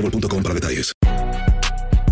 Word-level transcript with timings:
boostmobile.com 0.00 0.42
para 0.42 0.54
detalles. 0.54 0.92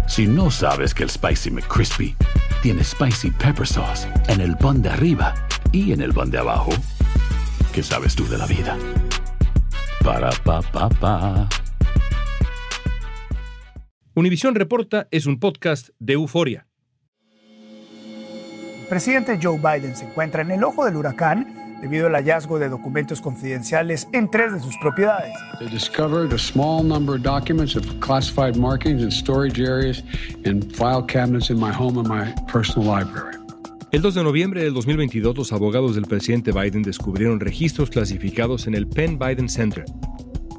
Si 0.08 0.26
no 0.26 0.50
sabes 0.50 0.94
que 0.94 1.02
el 1.02 1.10
Spicy 1.10 1.50
McCrispy 1.50 2.16
tiene 2.62 2.82
Spicy 2.82 3.30
Pepper 3.30 3.66
Sauce 3.66 4.08
en 4.28 4.40
el 4.40 4.56
pan 4.56 4.80
de 4.82 4.88
arriba 4.88 5.34
y 5.72 5.92
en 5.92 6.00
el 6.00 6.12
pan 6.12 6.30
de 6.30 6.38
abajo, 6.38 6.70
¿qué 7.72 7.82
sabes 7.82 8.14
tú 8.14 8.26
de 8.28 8.38
la 8.38 8.46
vida? 8.46 8.78
Para, 10.04 10.30
pa, 10.44 10.62
pa, 10.62 10.88
pa. 10.88 11.48
Univisión 14.14 14.54
Reporta 14.54 15.08
es 15.10 15.26
un 15.26 15.38
podcast 15.38 15.90
de 15.98 16.14
euforia. 16.14 16.66
El 18.80 18.88
presidente 18.88 19.38
Joe 19.42 19.58
Biden 19.58 19.96
se 19.96 20.04
encuentra 20.04 20.42
en 20.42 20.52
el 20.52 20.62
ojo 20.62 20.84
del 20.84 20.96
huracán 20.96 21.55
debido 21.80 22.06
al 22.06 22.14
hallazgo 22.14 22.58
de 22.58 22.68
documentos 22.68 23.20
confidenciales 23.20 24.08
en 24.12 24.30
tres 24.30 24.52
de 24.52 24.60
sus 24.60 24.76
propiedades. 24.78 25.32
They 25.58 25.68
discovered 25.68 26.32
a 26.32 26.38
small 26.38 26.82
number 26.82 27.16
of 27.16 27.22
documents 27.22 27.76
of 27.76 27.84
classified 28.00 28.56
markings 28.56 29.02
in 29.02 29.10
storage 29.10 29.60
areas 29.60 30.02
and 30.44 30.64
file 30.74 31.04
cabinets 31.06 31.50
in 31.50 31.58
my 31.58 31.72
home 31.72 31.98
and 31.98 32.08
my 32.08 32.34
personal 32.50 32.86
library. 32.86 33.36
El 33.92 34.02
2 34.02 34.14
de 34.14 34.24
noviembre 34.24 34.62
del 34.64 34.74
2022, 34.74 35.36
los 35.36 35.52
abogados 35.52 35.94
del 35.94 36.06
presidente 36.06 36.50
Biden 36.52 36.82
descubrieron 36.82 37.38
registros 37.38 37.88
clasificados 37.88 38.66
en 38.66 38.74
el 38.74 38.86
Penn 38.88 39.16
Biden 39.18 39.48
Center, 39.48 39.84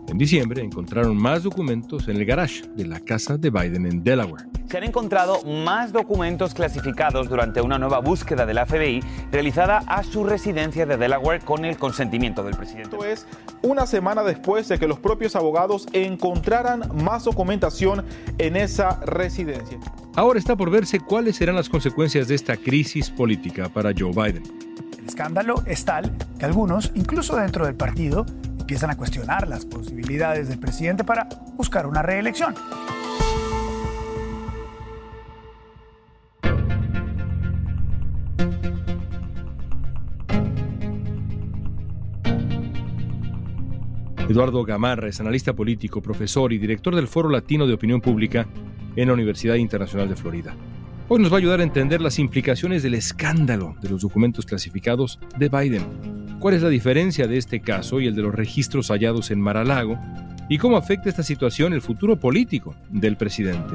en 0.08 0.18
diciembre 0.18 0.64
encontraron 0.64 1.18
más 1.18 1.44
documentos 1.44 2.08
en 2.08 2.18
el 2.18 2.26
garage 2.26 2.64
de 2.76 2.86
la 2.86 3.00
casa 3.00 3.38
de 3.38 3.50
Biden 3.50 3.86
en 3.86 4.04
Delaware. 4.04 4.46
Se 4.70 4.78
han 4.78 4.84
encontrado 4.84 5.44
más 5.44 5.92
documentos 5.92 6.54
clasificados 6.54 7.30
durante 7.30 7.62
una 7.62 7.78
nueva 7.78 8.00
búsqueda 8.00 8.46
de 8.46 8.54
la 8.54 8.66
FBI 8.66 9.02
realizada 9.32 9.80
a 9.80 10.04
su 10.04 10.24
residencia 10.24 10.86
de 10.86 10.98
Delaware 10.98 11.42
con 11.42 11.66
el 11.66 11.78
consentimiento 11.78 12.44
del 12.44 12.56
presidente. 12.56 12.96
Esto 12.96 13.06
es 13.06 13.28
una 13.62 13.86
semana 13.86 14.24
después 14.24 14.68
de 14.68 14.80
que 14.80 14.88
los 14.88 15.00
propios 15.00 15.36
abogados 15.36 15.88
encontraran 15.94 16.84
más 17.04 17.26
documentación 17.26 18.06
en 18.38 18.56
esa 18.56 19.00
residencia. 19.02 19.78
Ahora 20.16 20.40
está 20.40 20.56
por 20.56 20.72
verse 20.72 21.00
cuáles 21.00 21.36
serán 21.36 21.56
las 21.56 21.70
consecuencias 21.70 22.28
de 22.28 22.36
esta 22.36 22.58
crisis 22.58 23.10
política 23.10 23.70
para 23.70 23.92
Joe 23.98 24.12
Biden. 24.12 24.44
El 25.00 25.06
escándalo 25.06 25.64
es 25.66 25.86
tal 25.86 26.14
que 26.40 26.46
algunos, 26.46 26.92
incluso 26.96 27.36
dentro 27.36 27.66
del 27.66 27.76
partido, 27.76 28.26
empiezan 28.68 28.90
a 28.90 28.98
cuestionar 28.98 29.48
las 29.48 29.64
posibilidades 29.66 30.50
del 30.50 30.60
presidente 30.60 31.06
para 31.06 31.30
buscar 31.56 31.88
una 31.88 32.02
reelección. 32.02 32.54
Eduardo 44.28 44.66
Gamarra 44.66 45.08
es 45.08 45.22
analista 45.22 45.54
político, 45.54 46.02
profesor 46.02 46.52
y 46.52 46.58
director 46.58 46.94
del 46.94 47.08
Foro 47.08 47.30
Latino 47.30 47.68
de 47.68 47.74
Opinión 47.74 48.02
Pública 48.02 48.50
en 48.98 49.08
la 49.08 49.14
Universidad 49.14 49.56
Internacional 49.56 50.10
de 50.10 50.18
Florida. 50.18 50.54
Hoy 51.08 51.22
nos 51.22 51.32
va 51.32 51.36
a 51.36 51.40
ayudar 51.40 51.62
a 51.62 51.64
entender 51.64 52.02
las 52.02 52.20
implicaciones 52.20 52.84
del 52.84 52.96
escándalo 52.96 53.78
de 53.82 53.88
los 53.88 54.02
documentos 54.02 54.46
clasificados 54.46 55.22
de 55.38 55.48
Biden 55.48 56.27
¿Cuál 56.40 56.54
es 56.54 56.62
la 56.62 56.70
diferencia 56.70 57.28
de 57.28 57.38
este 57.38 57.62
caso 57.62 58.00
y 58.00 58.06
el 58.06 58.16
de 58.16 58.22
los 58.22 58.36
registros 58.36 58.90
hallados 58.90 59.32
en 59.32 59.42
Mar-a-Lago? 59.42 60.00
¿Y 60.50 60.60
cómo 60.60 60.78
afecta 60.78 61.10
esta 61.10 61.24
situación 61.24 61.74
el 61.74 61.82
futuro 61.82 62.16
político 62.16 62.76
del 62.90 63.18
presidente? 63.18 63.74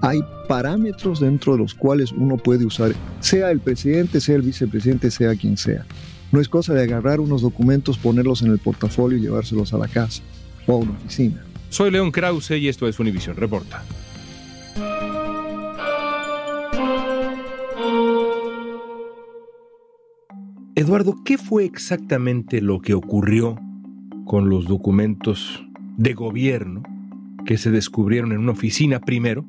Hay 0.00 0.20
parámetros 0.48 1.20
dentro 1.20 1.52
de 1.52 1.58
los 1.58 1.74
cuales 1.74 2.10
uno 2.10 2.38
puede 2.38 2.64
usar, 2.64 2.92
sea 3.20 3.50
el 3.50 3.60
presidente, 3.60 4.20
sea 4.20 4.36
el 4.36 4.42
vicepresidente, 4.42 5.10
sea 5.10 5.36
quien 5.36 5.58
sea. 5.58 5.84
No 6.32 6.40
es 6.40 6.48
cosa 6.48 6.72
de 6.72 6.82
agarrar 6.82 7.20
unos 7.20 7.42
documentos, 7.42 7.98
ponerlos 7.98 8.40
en 8.40 8.50
el 8.50 8.58
portafolio 8.58 9.18
y 9.18 9.20
llevárselos 9.20 9.74
a 9.74 9.78
la 9.78 9.86
casa 9.86 10.22
o 10.66 10.72
a 10.72 10.76
una 10.76 10.92
oficina. 10.92 11.44
Soy 11.68 11.90
León 11.90 12.10
Krause 12.10 12.52
y 12.52 12.68
esto 12.68 12.88
es 12.88 12.98
Univision 12.98 13.36
Reporta. 13.36 13.84
Eduardo, 20.82 21.14
¿qué 21.24 21.38
fue 21.38 21.64
exactamente 21.64 22.60
lo 22.60 22.80
que 22.80 22.92
ocurrió 22.92 23.56
con 24.24 24.48
los 24.48 24.66
documentos 24.66 25.64
de 25.96 26.12
gobierno 26.12 26.82
que 27.46 27.56
se 27.56 27.70
descubrieron 27.70 28.32
en 28.32 28.38
una 28.38 28.50
oficina 28.50 28.98
primero, 28.98 29.46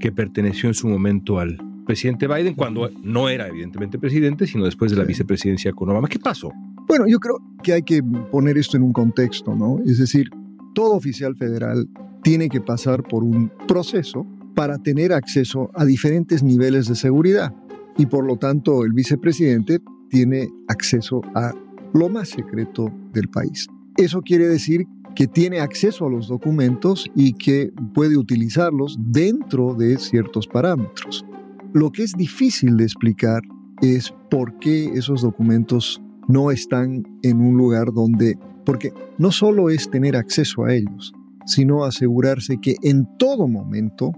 que 0.00 0.10
perteneció 0.10 0.68
en 0.68 0.74
su 0.74 0.88
momento 0.88 1.38
al 1.38 1.56
presidente 1.86 2.26
Biden, 2.26 2.54
cuando 2.54 2.90
no 3.04 3.28
era 3.28 3.46
evidentemente 3.46 3.96
presidente, 3.96 4.48
sino 4.48 4.64
después 4.64 4.90
de 4.90 4.96
la 4.96 5.04
vicepresidencia 5.04 5.72
con 5.72 5.88
Obama? 5.88 6.08
¿Qué 6.08 6.18
pasó? 6.18 6.50
Bueno, 6.88 7.06
yo 7.06 7.20
creo 7.20 7.40
que 7.62 7.72
hay 7.72 7.82
que 7.82 8.02
poner 8.02 8.58
esto 8.58 8.76
en 8.76 8.82
un 8.82 8.92
contexto, 8.92 9.54
¿no? 9.54 9.78
Es 9.86 9.98
decir, 9.98 10.30
todo 10.74 10.96
oficial 10.96 11.36
federal 11.36 11.88
tiene 12.24 12.48
que 12.48 12.60
pasar 12.60 13.04
por 13.04 13.22
un 13.22 13.52
proceso 13.68 14.26
para 14.56 14.78
tener 14.78 15.12
acceso 15.12 15.70
a 15.76 15.84
diferentes 15.84 16.42
niveles 16.42 16.88
de 16.88 16.96
seguridad. 16.96 17.54
Y 17.96 18.06
por 18.06 18.24
lo 18.24 18.36
tanto, 18.36 18.84
el 18.84 18.92
vicepresidente 18.92 19.78
tiene 20.08 20.48
acceso 20.68 21.20
a 21.34 21.52
lo 21.94 22.08
más 22.08 22.28
secreto 22.28 22.92
del 23.12 23.28
país. 23.28 23.66
Eso 23.96 24.20
quiere 24.22 24.46
decir 24.46 24.86
que 25.14 25.26
tiene 25.26 25.60
acceso 25.60 26.06
a 26.06 26.10
los 26.10 26.28
documentos 26.28 27.10
y 27.14 27.32
que 27.32 27.72
puede 27.94 28.18
utilizarlos 28.18 28.96
dentro 29.00 29.74
de 29.74 29.96
ciertos 29.96 30.46
parámetros. 30.46 31.24
Lo 31.72 31.90
que 31.90 32.02
es 32.02 32.12
difícil 32.12 32.76
de 32.76 32.84
explicar 32.84 33.40
es 33.80 34.14
por 34.30 34.58
qué 34.58 34.86
esos 34.94 35.22
documentos 35.22 36.02
no 36.28 36.50
están 36.50 37.02
en 37.22 37.40
un 37.40 37.56
lugar 37.56 37.92
donde, 37.92 38.38
porque 38.64 38.92
no 39.18 39.30
solo 39.30 39.70
es 39.70 39.90
tener 39.90 40.16
acceso 40.16 40.64
a 40.64 40.74
ellos, 40.74 41.14
sino 41.46 41.84
asegurarse 41.84 42.58
que 42.60 42.76
en 42.82 43.08
todo 43.18 43.48
momento 43.48 44.12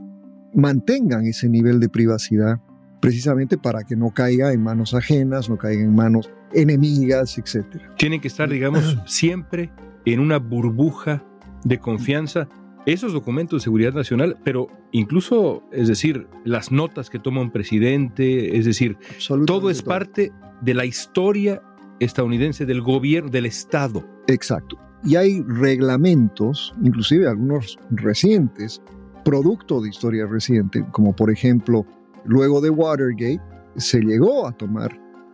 mantengan 0.55 1.27
ese 1.27 1.49
nivel 1.49 1.79
de 1.79 1.89
privacidad 1.89 2.61
precisamente 3.01 3.59
para 3.59 3.85
que 3.85 3.97
no 3.97 4.11
caiga 4.11 4.53
en 4.53 4.63
manos 4.63 4.95
ajenas, 4.95 5.49
no 5.49 5.57
caiga 5.57 5.83
en 5.83 5.95
manos 5.95 6.31
enemigas, 6.53 7.39
etc. 7.39 7.65
Tienen 7.97 8.21
que 8.21 8.29
estar, 8.29 8.49
digamos, 8.49 8.99
siempre 9.07 9.71
en 10.05 10.21
una 10.21 10.39
burbuja 10.39 11.25
de 11.65 11.79
confianza 11.79 12.49
esos 12.87 13.13
documentos 13.13 13.61
de 13.61 13.65
seguridad 13.65 13.93
nacional, 13.93 14.39
pero 14.45 14.69
incluso, 14.93 15.63
es 15.73 15.89
decir, 15.89 16.27
las 16.45 16.73
notas 16.73 17.11
que 17.11 17.19
toma 17.19 17.43
un 17.43 17.51
presidente, 17.51 18.57
es 18.57 18.65
decir, 18.65 18.97
todo 19.47 19.69
es 19.69 19.83
parte 19.83 20.33
de 20.63 20.75
la 20.75 20.87
historia 20.87 21.63
estadounidense 22.01 22.65
del 22.65 22.81
gobierno, 22.81 23.31
del 23.31 23.45
Estado. 23.45 24.07
Exacto. 24.27 24.79
Y 25.05 25.17
hay 25.17 25.43
reglamentos, 25.43 26.75
inclusive 26.83 27.29
algunos 27.29 27.79
recientes, 27.91 28.81
producto 29.23 29.83
de 29.83 29.91
historia 29.91 30.27
reciente, 30.27 30.85
como 30.91 31.15
por 31.15 31.31
ejemplo 31.31 31.85
Luego 32.29 32.61
de 32.61 32.71
Watergate 32.71 33.41
se 33.77 34.01
llegó 34.01 34.47
a 34.47 34.53
tomar 34.53 34.91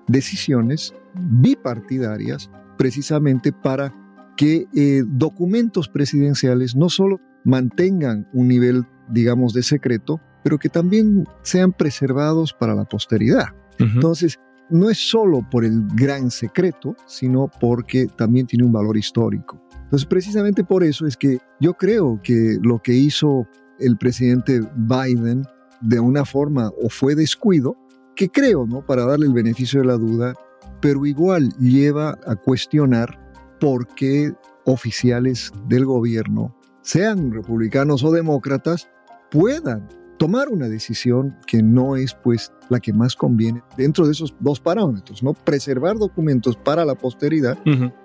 decisiones 0.07 0.95
bipartidarias 1.15 2.51
precisamente 2.79 3.53
para 3.53 3.93
que 4.37 4.67
eh, 4.75 5.03
documentos 5.07 5.89
presidenciales 5.89 6.75
no 6.75 6.89
solo 6.89 7.21
mantengan 7.45 8.29
un 8.33 8.49
nivel, 8.49 8.85
digamos, 9.09 9.53
de 9.53 9.63
secreto, 9.63 10.21
pero 10.43 10.59
que 10.59 10.69
también 10.69 11.25
sean 11.43 11.73
preservados 11.73 12.53
para 12.53 12.75
la 12.75 12.85
posteridad. 12.85 13.47
Entonces, 13.79 14.39
no 14.71 14.89
es 14.89 14.99
solo 14.99 15.47
por 15.51 15.65
el 15.65 15.83
gran 15.95 16.31
secreto, 16.31 16.97
sino 17.07 17.51
porque 17.61 18.07
también 18.07 18.47
tiene 18.47 18.65
un 18.65 18.73
valor 18.73 18.97
histórico. 18.97 19.61
Entonces, 19.83 20.07
precisamente 20.07 20.65
por 20.65 20.85
eso 20.85 21.07
es 21.07 21.17
que 21.17 21.39
yo 21.61 21.75
creo 21.75 22.21
que 22.23 22.57
lo 22.63 22.81
que 22.81 22.93
hizo 22.95 23.49
el 23.79 23.97
presidente 23.97 24.61
Biden 24.77 25.45
de 25.85 26.01
una 26.01 26.25
forma 26.25 26.71
o 26.83 26.89
fue 26.89 27.15
descuido, 27.15 27.77
que 28.17 28.29
creo, 28.29 28.67
¿no? 28.67 28.85
Para 28.85 29.05
darle 29.05 29.27
el 29.27 29.33
beneficio 29.33 29.81
de 29.81 29.87
la 29.87 29.97
duda, 29.97 30.35
pero 30.81 31.05
igual 31.07 31.51
lleva 31.59 32.19
a 32.27 32.37
cuestionar 32.37 33.21
por 33.61 33.87
qué 33.95 34.33
oficiales 34.65 35.53
del 35.69 35.85
gobierno 35.85 36.57
sean 36.83 37.33
republicanos 37.33 38.05
o 38.05 38.13
demócratas, 38.13 38.89
puedan 39.31 39.89
tomar 40.19 40.49
una 40.49 40.69
decisión 40.69 41.37
que 41.47 41.63
no 41.63 41.97
es 41.97 42.15
pues 42.15 42.53
la 42.69 42.81
que 42.81 42.93
más 42.93 43.17
conviene 43.17 43.63
dentro 43.77 44.07
de 44.07 44.13
esos 44.13 44.35
dos 44.41 44.61
parámetros, 44.61 45.23
¿no? 45.23 45.35
Preservar 45.35 45.97
documentos 45.97 46.57
para 46.57 46.85
la 46.85 46.95
posteridad 46.95 47.59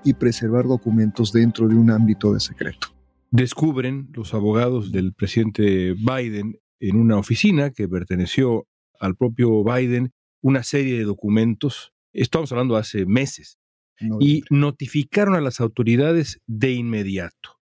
y 0.03 0.13
preservar 0.13 0.65
documentos 0.65 1.31
dentro 1.31 1.67
de 1.67 1.75
un 1.75 1.91
ámbito 1.91 2.33
de 2.33 2.39
secreto. 2.39 2.87
Descubren 3.31 4.09
los 4.13 4.33
abogados 4.33 4.91
del 4.91 5.13
presidente 5.13 5.93
Biden 5.93 6.57
en 6.79 6.97
una 6.97 7.17
oficina 7.17 7.71
que 7.71 7.87
perteneció 7.87 8.67
al 8.99 9.15
propio 9.15 9.63
Biden 9.63 10.11
una 10.41 10.63
serie 10.63 10.97
de 10.97 11.03
documentos, 11.03 11.93
estamos 12.13 12.51
hablando 12.51 12.75
hace 12.77 13.05
meses, 13.05 13.57
y 14.21 14.43
notificaron 14.49 15.35
a 15.35 15.41
las 15.41 15.59
autoridades 15.59 16.39
de 16.47 16.71
inmediato. 16.71 17.59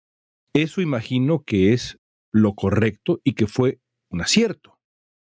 Eso 0.53 0.81
imagino 0.81 1.43
que 1.43 1.73
es 1.73 1.97
lo 2.31 2.53
correcto 2.53 3.19
y 3.23 3.33
que 3.33 3.47
fue 3.47 3.79
un 4.09 4.21
acierto. 4.21 4.77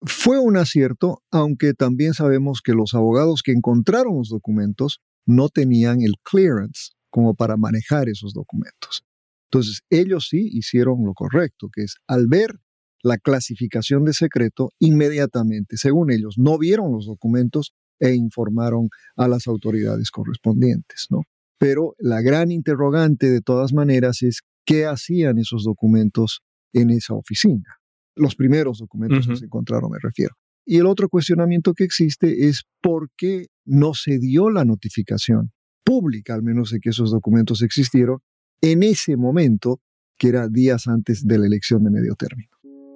Fue 0.04 0.40
un 0.40 0.58
acierto, 0.58 1.24
aunque 1.32 1.74
también 1.74 2.14
sabemos 2.14 2.62
que 2.62 2.74
los 2.74 2.94
abogados 2.94 3.42
que 3.44 3.52
encontraron 3.52 4.18
los 4.18 4.30
documentos 4.30 5.02
no 5.26 5.50
tenían 5.50 6.02
el 6.02 6.14
clearance 6.24 6.92
como 7.10 7.36
para 7.36 7.58
manejar 7.58 8.10
esos 8.10 8.34
documentos. 8.34 9.04
Entonces, 9.52 9.82
ellos 9.90 10.28
sí 10.30 10.50
hicieron 10.52 11.04
lo 11.06 11.14
correcto, 11.14 11.70
que 11.74 11.84
es 11.84 11.96
al 12.08 12.28
ver 12.28 12.60
la 13.04 13.18
clasificación 13.18 14.06
de 14.06 14.14
secreto, 14.14 14.72
inmediatamente, 14.80 15.78
según 15.78 16.12
ellos, 16.12 16.36
no 16.38 16.58
vieron 16.58 16.92
los 16.92 17.06
documentos 17.06 17.74
e 18.00 18.16
informaron 18.16 18.90
a 19.16 19.28
las 19.28 19.48
autoridades 19.48 20.12
correspondientes, 20.12 21.08
¿no? 21.10 21.24
Pero 21.58 21.94
la 22.00 22.22
gran 22.22 22.52
interrogante 22.52 23.30
de 23.30 23.42
todas 23.42 23.74
maneras 23.74 24.24
es 24.24 24.42
qué 24.66 24.86
hacían 24.86 25.38
esos 25.38 25.64
documentos 25.64 26.42
en 26.74 26.90
esa 26.90 27.14
oficina. 27.14 27.78
Los 28.16 28.36
primeros 28.36 28.80
documentos 28.80 29.28
que 29.28 29.36
se 29.36 29.46
encontraron, 29.46 29.92
me 29.92 30.00
refiero. 30.02 30.36
Y 30.66 30.78
el 30.78 30.86
otro 30.86 31.10
cuestionamiento 31.10 31.74
que 31.74 31.84
existe 31.84 32.48
es 32.48 32.64
por 32.82 33.10
qué 33.16 33.48
no 33.66 33.94
se 33.94 34.20
dio 34.20 34.50
la 34.50 34.66
notificación 34.66 35.52
pública, 35.84 36.34
al 36.34 36.44
menos 36.44 36.72
de 36.72 36.80
que 36.80 36.90
esos 36.90 37.12
documentos 37.12 37.62
existieron, 37.62 38.20
en 38.62 38.84
ese 38.84 39.18
momento, 39.18 39.82
que 40.18 40.30
era 40.30 40.48
días 40.48 40.88
antes 40.88 41.26
de 41.26 41.40
la 41.40 41.48
elección 41.48 41.84
de 41.84 41.92
medio 41.92 42.16
término. 42.16 42.50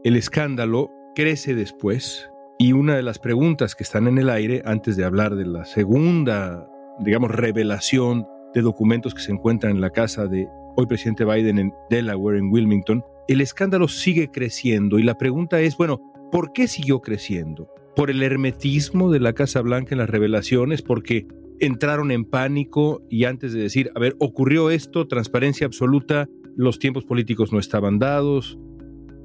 El 0.05 0.15
escándalo 0.17 0.91
crece 1.15 1.55
después 1.55 2.29
y 2.59 2.73
una 2.73 2.95
de 2.95 3.01
las 3.01 3.17
preguntas 3.17 3.73
que 3.73 3.81
están 3.81 4.07
en 4.07 4.19
el 4.19 4.29
aire 4.29 4.61
antes 4.63 4.95
de 4.97 5.03
hablar 5.03 5.35
de 5.35 5.47
la 5.47 5.65
segunda, 5.65 6.69
digamos, 6.99 7.31
revelación 7.31 8.27
de 8.53 8.61
documentos 8.61 9.15
que 9.15 9.23
se 9.23 9.31
encuentran 9.31 9.71
en 9.71 9.81
la 9.81 9.89
casa 9.89 10.27
de 10.27 10.47
hoy 10.75 10.85
presidente 10.85 11.25
Biden 11.25 11.57
en 11.57 11.73
Delaware, 11.89 12.37
en 12.37 12.51
Wilmington, 12.51 13.03
el 13.27 13.41
escándalo 13.41 13.87
sigue 13.87 14.29
creciendo 14.29 14.99
y 14.99 15.01
la 15.01 15.17
pregunta 15.17 15.59
es, 15.59 15.75
bueno, 15.75 15.99
¿por 16.31 16.53
qué 16.53 16.67
siguió 16.67 17.01
creciendo? 17.01 17.67
¿Por 17.95 18.11
el 18.11 18.21
hermetismo 18.21 19.11
de 19.11 19.21
la 19.21 19.33
Casa 19.33 19.61
Blanca 19.61 19.95
en 19.95 19.97
las 19.97 20.09
revelaciones? 20.11 20.83
¿Porque 20.83 21.25
entraron 21.59 22.11
en 22.11 22.25
pánico 22.25 23.01
y 23.09 23.23
antes 23.23 23.53
de 23.53 23.61
decir, 23.63 23.89
a 23.95 23.99
ver, 23.99 24.15
ocurrió 24.19 24.69
esto, 24.69 25.07
transparencia 25.07 25.65
absoluta, 25.65 26.29
los 26.55 26.77
tiempos 26.77 27.05
políticos 27.05 27.51
no 27.51 27.57
estaban 27.57 27.97
dados? 27.97 28.59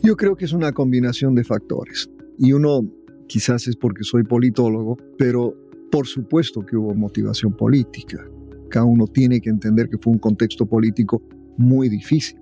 Yo 0.02 0.16
creo 0.16 0.36
que 0.36 0.44
es 0.44 0.52
una 0.52 0.72
combinación 0.72 1.34
de 1.34 1.44
factores. 1.44 2.10
Y 2.38 2.52
uno, 2.52 2.82
quizás 3.26 3.68
es 3.68 3.76
porque 3.76 4.02
soy 4.02 4.24
politólogo, 4.24 4.96
pero 5.18 5.54
por 5.90 6.06
supuesto 6.06 6.64
que 6.64 6.76
hubo 6.76 6.94
motivación 6.94 7.56
política. 7.56 8.24
Cada 8.70 8.86
uno 8.86 9.06
tiene 9.06 9.40
que 9.40 9.50
entender 9.50 9.88
que 9.88 9.98
fue 9.98 10.12
un 10.12 10.18
contexto 10.18 10.64
político 10.66 11.22
muy 11.56 11.88
difícil 11.88 12.40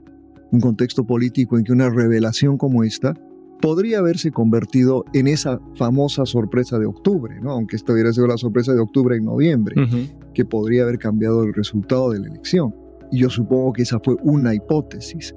un 0.50 0.60
contexto 0.60 1.05
político 1.05 1.58
en 1.58 1.64
que 1.64 1.72
una 1.72 1.90
revelación 1.90 2.56
como 2.56 2.84
esta 2.84 3.14
podría 3.61 3.99
haberse 3.99 4.31
convertido 4.31 5.04
en 5.12 5.26
esa 5.26 5.61
famosa 5.75 6.25
sorpresa 6.26 6.78
de 6.78 6.87
octubre, 6.87 7.40
¿no? 7.40 7.50
aunque 7.50 7.76
esta 7.76 7.93
hubiera 7.93 8.12
sido 8.12 8.28
la 8.28 8.37
sorpresa 8.37 8.72
de 8.72 8.81
octubre 8.81 9.16
en 9.16 9.25
noviembre, 9.25 9.75
que 10.32 10.44
podría 10.44 10.84
haber 10.84 10.99
cambiado 10.99 11.43
el 11.43 11.52
resultado 11.52 12.11
de 12.11 12.20
la 12.20 12.28
elección. 12.28 12.75
Y 13.11 13.19
yo 13.19 13.31
supongo 13.31 13.72
que 13.72 13.82
esa 13.82 13.99
fue 13.99 14.16
una 14.22 14.54
hipótesis. 14.54 15.34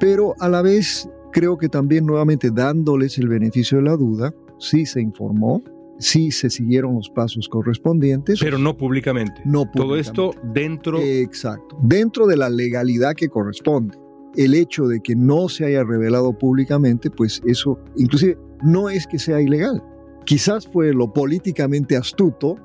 Pero 0.00 0.34
a 0.40 0.48
la 0.48 0.62
vez 0.62 1.08
creo 1.32 1.56
que 1.58 1.68
también 1.68 2.06
nuevamente 2.06 2.50
dándoles 2.50 3.18
el 3.18 3.28
beneficio 3.28 3.78
de 3.78 3.84
la 3.84 3.96
duda, 3.96 4.34
sí 4.58 4.86
se 4.86 5.00
informó, 5.00 5.62
sí 5.98 6.30
se 6.30 6.50
siguieron 6.50 6.94
los 6.94 7.10
pasos 7.10 7.48
correspondientes. 7.48 8.40
Pero 8.40 8.58
no 8.58 8.76
públicamente. 8.76 9.40
No 9.44 9.64
públicamente. 9.70 9.78
Todo 9.78 9.96
esto 9.96 10.34
dentro... 10.52 10.98
Exacto, 11.00 11.78
dentro 11.82 12.26
de 12.26 12.36
la 12.36 12.48
legalidad 12.50 13.14
que 13.14 13.28
corresponde 13.28 13.98
el 14.36 14.54
hecho 14.54 14.86
de 14.86 15.00
que 15.00 15.16
no 15.16 15.48
se 15.48 15.64
haya 15.66 15.82
revelado 15.82 16.32
públicamente, 16.32 17.10
pues 17.10 17.42
eso 17.46 17.78
inclusive 17.96 18.38
no 18.62 18.88
es 18.88 19.06
que 19.06 19.18
sea 19.18 19.40
ilegal. 19.40 19.82
Quizás 20.24 20.68
fue 20.68 20.92
lo 20.92 21.12
políticamente 21.12 21.96
astuto 21.96 22.56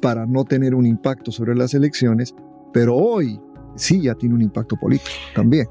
para 0.00 0.26
no 0.26 0.44
tener 0.44 0.74
un 0.74 0.86
impacto 0.86 1.32
sobre 1.32 1.54
las 1.54 1.74
elecciones, 1.74 2.34
pero 2.72 2.96
hoy 2.96 3.40
sí 3.76 4.02
ya 4.02 4.14
tiene 4.14 4.34
un 4.34 4.42
impacto 4.42 4.76
político 4.76 5.10
también. 5.34 5.66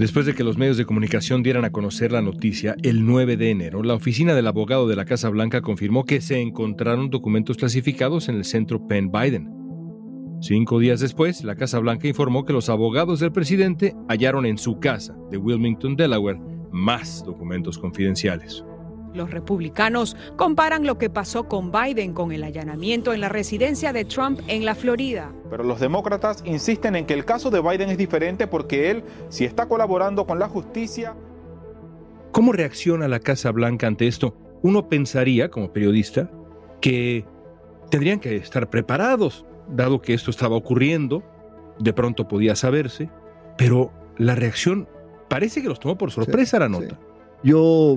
Después 0.00 0.24
de 0.24 0.34
que 0.34 0.44
los 0.44 0.56
medios 0.56 0.78
de 0.78 0.86
comunicación 0.86 1.42
dieran 1.42 1.66
a 1.66 1.72
conocer 1.72 2.10
la 2.10 2.22
noticia, 2.22 2.74
el 2.82 3.04
9 3.04 3.36
de 3.36 3.50
enero, 3.50 3.82
la 3.82 3.92
oficina 3.92 4.34
del 4.34 4.46
abogado 4.46 4.88
de 4.88 4.96
la 4.96 5.04
Casa 5.04 5.28
Blanca 5.28 5.60
confirmó 5.60 6.06
que 6.06 6.22
se 6.22 6.40
encontraron 6.40 7.10
documentos 7.10 7.58
clasificados 7.58 8.30
en 8.30 8.36
el 8.36 8.46
centro 8.46 8.88
Penn 8.88 9.12
Biden. 9.12 9.50
Cinco 10.40 10.78
días 10.78 11.00
después, 11.00 11.44
la 11.44 11.54
Casa 11.54 11.80
Blanca 11.80 12.08
informó 12.08 12.46
que 12.46 12.54
los 12.54 12.70
abogados 12.70 13.20
del 13.20 13.30
presidente 13.30 13.94
hallaron 14.08 14.46
en 14.46 14.56
su 14.56 14.80
casa 14.80 15.14
de 15.30 15.36
Wilmington, 15.36 15.96
Delaware, 15.96 16.40
más 16.72 17.22
documentos 17.22 17.76
confidenciales. 17.76 18.64
Los 19.14 19.30
republicanos 19.30 20.16
comparan 20.36 20.86
lo 20.86 20.98
que 20.98 21.10
pasó 21.10 21.44
con 21.48 21.72
Biden 21.72 22.12
con 22.12 22.32
el 22.32 22.44
allanamiento 22.44 23.12
en 23.12 23.20
la 23.20 23.28
residencia 23.28 23.92
de 23.92 24.04
Trump 24.04 24.40
en 24.46 24.64
la 24.64 24.74
Florida. 24.74 25.32
Pero 25.50 25.64
los 25.64 25.80
demócratas 25.80 26.42
insisten 26.44 26.94
en 26.96 27.06
que 27.06 27.14
el 27.14 27.24
caso 27.24 27.50
de 27.50 27.60
Biden 27.60 27.90
es 27.90 27.98
diferente 27.98 28.46
porque 28.46 28.90
él, 28.90 29.04
si 29.28 29.44
está 29.44 29.66
colaborando 29.66 30.26
con 30.26 30.38
la 30.38 30.48
justicia... 30.48 31.14
¿Cómo 32.32 32.52
reacciona 32.52 33.08
la 33.08 33.18
Casa 33.18 33.50
Blanca 33.50 33.88
ante 33.88 34.06
esto? 34.06 34.36
Uno 34.62 34.88
pensaría, 34.88 35.50
como 35.50 35.72
periodista, 35.72 36.30
que 36.80 37.24
tendrían 37.90 38.20
que 38.20 38.36
estar 38.36 38.70
preparados 38.70 39.44
dado 39.74 40.00
que 40.00 40.14
esto 40.14 40.30
estaba 40.30 40.56
ocurriendo, 40.56 41.22
de 41.78 41.92
pronto 41.92 42.28
podía 42.28 42.54
saberse, 42.56 43.10
pero 43.56 43.92
la 44.16 44.34
reacción 44.34 44.88
parece 45.28 45.62
que 45.62 45.68
los 45.68 45.80
tomó 45.80 45.96
por 45.96 46.10
sorpresa 46.10 46.58
la 46.58 46.68
nota. 46.68 46.98
Yo 47.42 47.96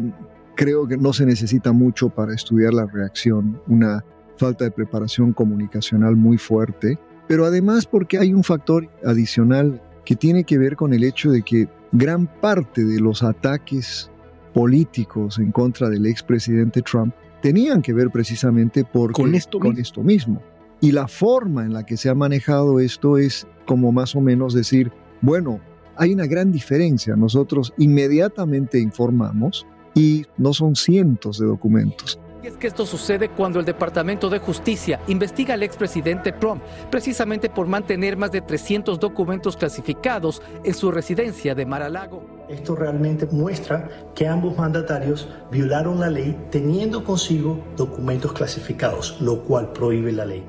creo 0.56 0.88
que 0.88 0.98
no 0.98 1.14
se 1.14 1.26
necesita 1.26 1.72
mucho 1.72 2.10
para 2.10 2.34
estudiar 2.34 2.74
la 2.74 2.86
reacción, 2.86 3.60
una 3.68 4.04
falta 4.38 4.66
de 4.66 4.72
preparación 4.72 5.34
comunicacional 5.34 6.16
muy 6.16 6.38
fuerte, 6.38 6.98
pero 7.28 7.46
además 7.46 7.86
porque 7.86 8.18
hay 8.18 8.34
un 8.34 8.44
factor 8.44 8.90
adicional 9.06 9.82
que 10.06 10.16
tiene 10.16 10.44
que 10.44 10.58
ver 10.58 10.76
con 10.76 10.94
el 10.94 11.04
hecho 11.04 11.32
de 11.32 11.42
que 11.42 11.68
gran 11.92 12.28
parte 12.42 12.84
de 12.84 13.00
los 13.00 13.24
ataques 13.24 14.10
políticos 14.54 15.40
en 15.40 15.52
contra 15.52 15.90
del 15.90 16.06
expresidente 16.06 16.82
Trump 16.82 17.14
tenían 17.42 17.82
que 17.82 17.94
ver 17.94 18.10
precisamente 18.10 18.86
con 19.14 19.36
esto, 19.36 19.60
con 19.60 19.78
esto 19.78 20.02
mismo. 20.02 20.42
Y 20.82 20.92
la 20.92 21.08
forma 21.08 21.64
en 21.64 21.74
la 21.74 21.86
que 21.86 21.98
se 21.98 22.10
ha 22.10 22.16
manejado 22.16 22.80
esto 22.80 23.18
es 23.18 23.48
como 23.66 23.92
más 23.92 24.16
o 24.16 24.22
menos 24.22 24.54
decir, 24.54 24.92
bueno, 25.22 25.60
hay 25.96 26.14
una 26.14 26.26
gran 26.26 26.52
diferencia. 26.52 27.16
Nosotros 27.16 27.74
inmediatamente 27.78 28.80
informamos 28.80 29.66
y 29.96 30.26
no 30.38 30.54
son 30.54 30.76
cientos 30.76 31.40
de 31.40 31.46
documentos. 31.46 32.20
Y 32.44 32.48
es 32.48 32.58
que 32.58 32.68
esto 32.68 32.86
sucede 32.86 33.30
cuando 33.30 33.62
el 33.62 33.66
Departamento 33.66 34.30
de 34.30 34.40
Justicia 34.40 35.00
investiga 35.08 35.54
al 35.54 35.64
expresidente 35.64 36.34
Trump, 36.34 36.62
precisamente 36.92 37.50
por 37.50 37.68
mantener 37.68 38.18
más 38.18 38.34
de 38.34 38.42
300 38.42 39.00
documentos 39.00 39.56
clasificados 39.56 40.42
en 40.66 40.74
su 40.74 40.92
residencia 40.92 41.56
de 41.56 41.66
Mar-a-Lago. 41.66 42.26
Esto 42.50 42.76
realmente 42.76 43.28
muestra 43.32 43.90
que 44.14 44.28
ambos 44.28 44.58
mandatarios 44.58 45.30
violaron 45.52 46.02
la 46.02 46.10
ley 46.10 46.38
teniendo 46.52 47.06
consigo 47.06 47.64
documentos 47.78 48.34
clasificados, 48.34 49.22
lo 49.22 49.42
cual 49.44 49.72
prohíbe 49.72 50.12
la 50.12 50.26
ley. 50.26 50.44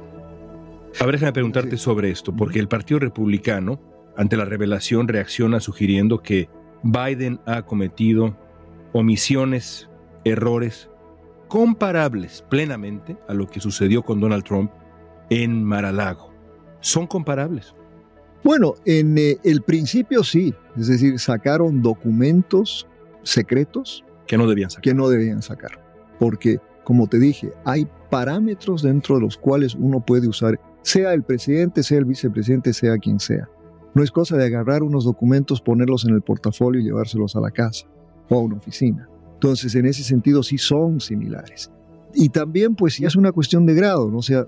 A 0.99 1.07
ver, 1.07 1.15
déjame 1.15 1.33
preguntarte 1.33 1.77
sobre 1.77 2.11
esto, 2.11 2.35
porque 2.35 2.59
el 2.59 2.67
Partido 2.67 2.99
Republicano, 2.99 3.81
ante 4.17 4.37
la 4.37 4.45
revelación, 4.45 5.07
reacciona 5.07 5.61
sugiriendo 5.61 6.23
que 6.23 6.49
Biden 6.83 7.41
ha 7.47 7.63
cometido 7.63 8.37
omisiones, 8.95 9.89
errores 10.25 10.89
comparables 11.49 12.45
plenamente 12.49 13.19
a 13.29 13.35
lo 13.35 13.49
que 13.49 13.61
sucedió 13.61 14.03
con 14.03 14.21
Donald 14.21 14.45
Trump 14.45 14.71
en 15.31 15.63
Mar-a-Lago. 15.65 16.33
¿Son 16.81 17.07
comparables? 17.07 17.75
Bueno, 18.45 18.75
en 18.85 19.19
eh, 19.19 19.37
el 19.43 19.63
principio 19.63 20.23
sí, 20.23 20.55
es 20.77 20.87
decir, 20.87 21.19
sacaron 21.19 21.83
documentos 21.83 22.87
secretos 23.23 24.05
que 24.27 24.39
no 24.39 24.47
debían 24.47 24.71
sacar. 24.71 24.83
Que 24.83 24.95
no 24.95 25.09
debían 25.09 25.43
sacar, 25.43 25.81
porque 26.19 26.59
como 26.85 27.09
te 27.09 27.19
dije, 27.19 27.53
hay 27.65 27.89
parámetros 28.11 28.83
dentro 28.83 29.17
de 29.17 29.23
los 29.23 29.37
cuales 29.37 29.75
uno 29.75 30.05
puede 30.05 30.29
usar 30.29 30.61
sea 30.83 31.15
el 31.15 31.25
presidente, 31.25 31.83
sea 31.83 31.99
el 31.99 32.05
vicepresidente, 32.05 32.73
sea 32.73 32.99
quien 32.99 33.19
sea. 33.19 33.49
No 33.95 34.03
es 34.03 34.11
cosa 34.11 34.37
de 34.37 34.45
agarrar 34.45 34.83
unos 34.83 35.05
documentos, 35.05 35.63
ponerlos 35.63 36.05
en 36.05 36.15
el 36.15 36.23
portafolio 36.23 36.81
y 36.81 36.85
llevárselos 36.85 37.35
a 37.37 37.41
la 37.41 37.51
casa 37.51 37.87
o 38.29 38.37
a 38.37 38.41
una 38.41 38.57
oficina. 38.57 39.09
Entonces, 39.35 39.75
en 39.75 39.87
ese 39.87 40.03
sentido 40.03 40.43
sí 40.43 40.59
son 40.59 41.01
similares. 41.01 41.71
Y 42.15 42.29
también, 42.29 42.75
pues, 42.75 42.99
ya 42.99 43.09
es 43.09 43.17
una 43.17 43.33
cuestión 43.33 43.67
de 43.67 43.75
grado, 43.75 44.11
¿no? 44.11 44.19
O 44.19 44.23
sea, 44.23 44.47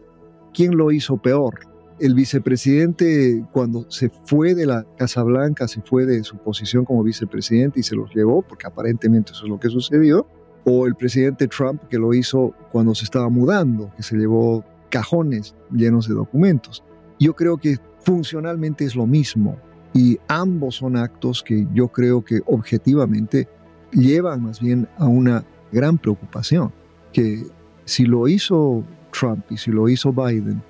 ¿quién 0.55 0.77
lo 0.77 0.93
hizo 0.93 1.17
peor? 1.17 1.61
El 1.99 2.15
vicepresidente, 2.15 3.45
cuando 3.53 3.91
se 3.91 4.11
fue 4.25 4.55
de 4.55 4.67
la 4.67 4.87
Casa 4.97 5.23
Blanca, 5.23 5.67
se 5.67 5.81
fue 5.81 6.07
de 6.07 6.23
su 6.25 6.37
posición 6.37 6.85
como 6.85 7.03
vicepresidente 7.03 7.81
y 7.81 7.83
se 7.83 7.97
los 7.97 8.15
llevó, 8.15 8.43
porque 8.43 8.67
aparentemente 8.67 9.33
eso 9.33 9.45
es 9.45 9.51
lo 9.51 9.59
que 9.59 9.69
sucedió, 9.69 10.27
o 10.65 10.87
el 10.87 10.95
presidente 10.95 11.49
Trump, 11.49 11.83
que 11.89 11.99
lo 11.99 12.13
hizo 12.13 12.55
cuando 12.73 12.95
se 12.95 13.05
estaba 13.05 13.29
mudando, 13.29 13.91
que 13.97 14.03
se 14.03 14.17
llevó 14.17 14.65
cajones 14.91 15.55
llenos 15.73 16.09
de 16.09 16.15
documentos. 16.15 16.83
Yo 17.19 17.35
creo 17.35 17.57
que 17.57 17.79
funcionalmente 18.01 18.85
es 18.85 18.95
lo 18.95 19.07
mismo 19.07 19.57
y 19.93 20.19
ambos 20.29 20.77
son 20.77 20.97
actos 20.97 21.43
que 21.43 21.67
yo 21.73 21.89
creo 21.89 22.25
que 22.25 22.41
objetivamente 22.47 23.49
llevan 23.97 24.43
más 24.43 24.61
bien 24.61 24.89
a 24.99 25.07
una 25.07 25.45
gran 25.73 25.99
preocupación, 25.99 26.73
que 27.13 27.45
si 27.85 28.05
lo 28.05 28.29
hizo 28.29 28.85
Trump 29.11 29.45
y 29.51 29.57
si 29.57 29.71
lo 29.71 29.89
hizo 29.89 30.13
Biden, 30.13 30.63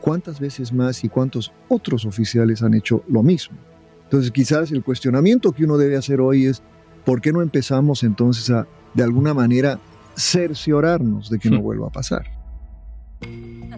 ¿cuántas 0.00 0.40
veces 0.40 0.72
más 0.72 1.02
y 1.04 1.08
cuántos 1.08 1.52
otros 1.68 2.04
oficiales 2.04 2.62
han 2.62 2.74
hecho 2.74 3.02
lo 3.08 3.22
mismo? 3.22 3.58
Entonces 4.04 4.30
quizás 4.30 4.70
el 4.70 4.82
cuestionamiento 4.82 5.52
que 5.52 5.64
uno 5.64 5.76
debe 5.76 5.96
hacer 5.96 6.20
hoy 6.20 6.46
es, 6.46 6.62
¿por 7.04 7.20
qué 7.20 7.32
no 7.32 7.42
empezamos 7.42 8.02
entonces 8.04 8.48
a, 8.50 8.66
de 8.94 9.02
alguna 9.02 9.34
manera, 9.34 9.78
cerciorarnos 10.16 11.30
de 11.30 11.38
que 11.38 11.50
no 11.50 11.60
vuelva 11.60 11.88
a 11.88 11.90
pasar? 11.90 12.37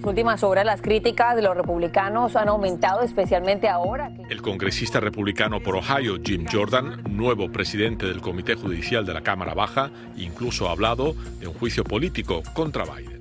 En 0.01 0.05
las 0.05 0.13
últimas 0.13 0.43
horas 0.43 0.65
las 0.65 0.81
críticas 0.81 1.37
de 1.37 1.43
los 1.43 1.55
republicanos 1.55 2.35
han 2.35 2.49
aumentado, 2.49 3.03
especialmente 3.03 3.69
ahora. 3.69 4.11
Que... 4.15 4.23
El 4.33 4.41
congresista 4.41 4.99
republicano 4.99 5.61
por 5.61 5.77
Ohio, 5.77 6.17
Jim 6.25 6.47
Jordan, 6.51 7.03
nuevo 7.11 7.53
presidente 7.53 8.07
del 8.07 8.23
Comité 8.23 8.55
Judicial 8.55 9.05
de 9.05 9.13
la 9.13 9.21
Cámara 9.21 9.53
Baja, 9.53 9.91
incluso 10.17 10.69
ha 10.69 10.73
hablado 10.73 11.15
de 11.39 11.49
un 11.49 11.53
juicio 11.53 11.85
político 11.85 12.43
contra 12.55 12.85
Biden. 12.85 13.21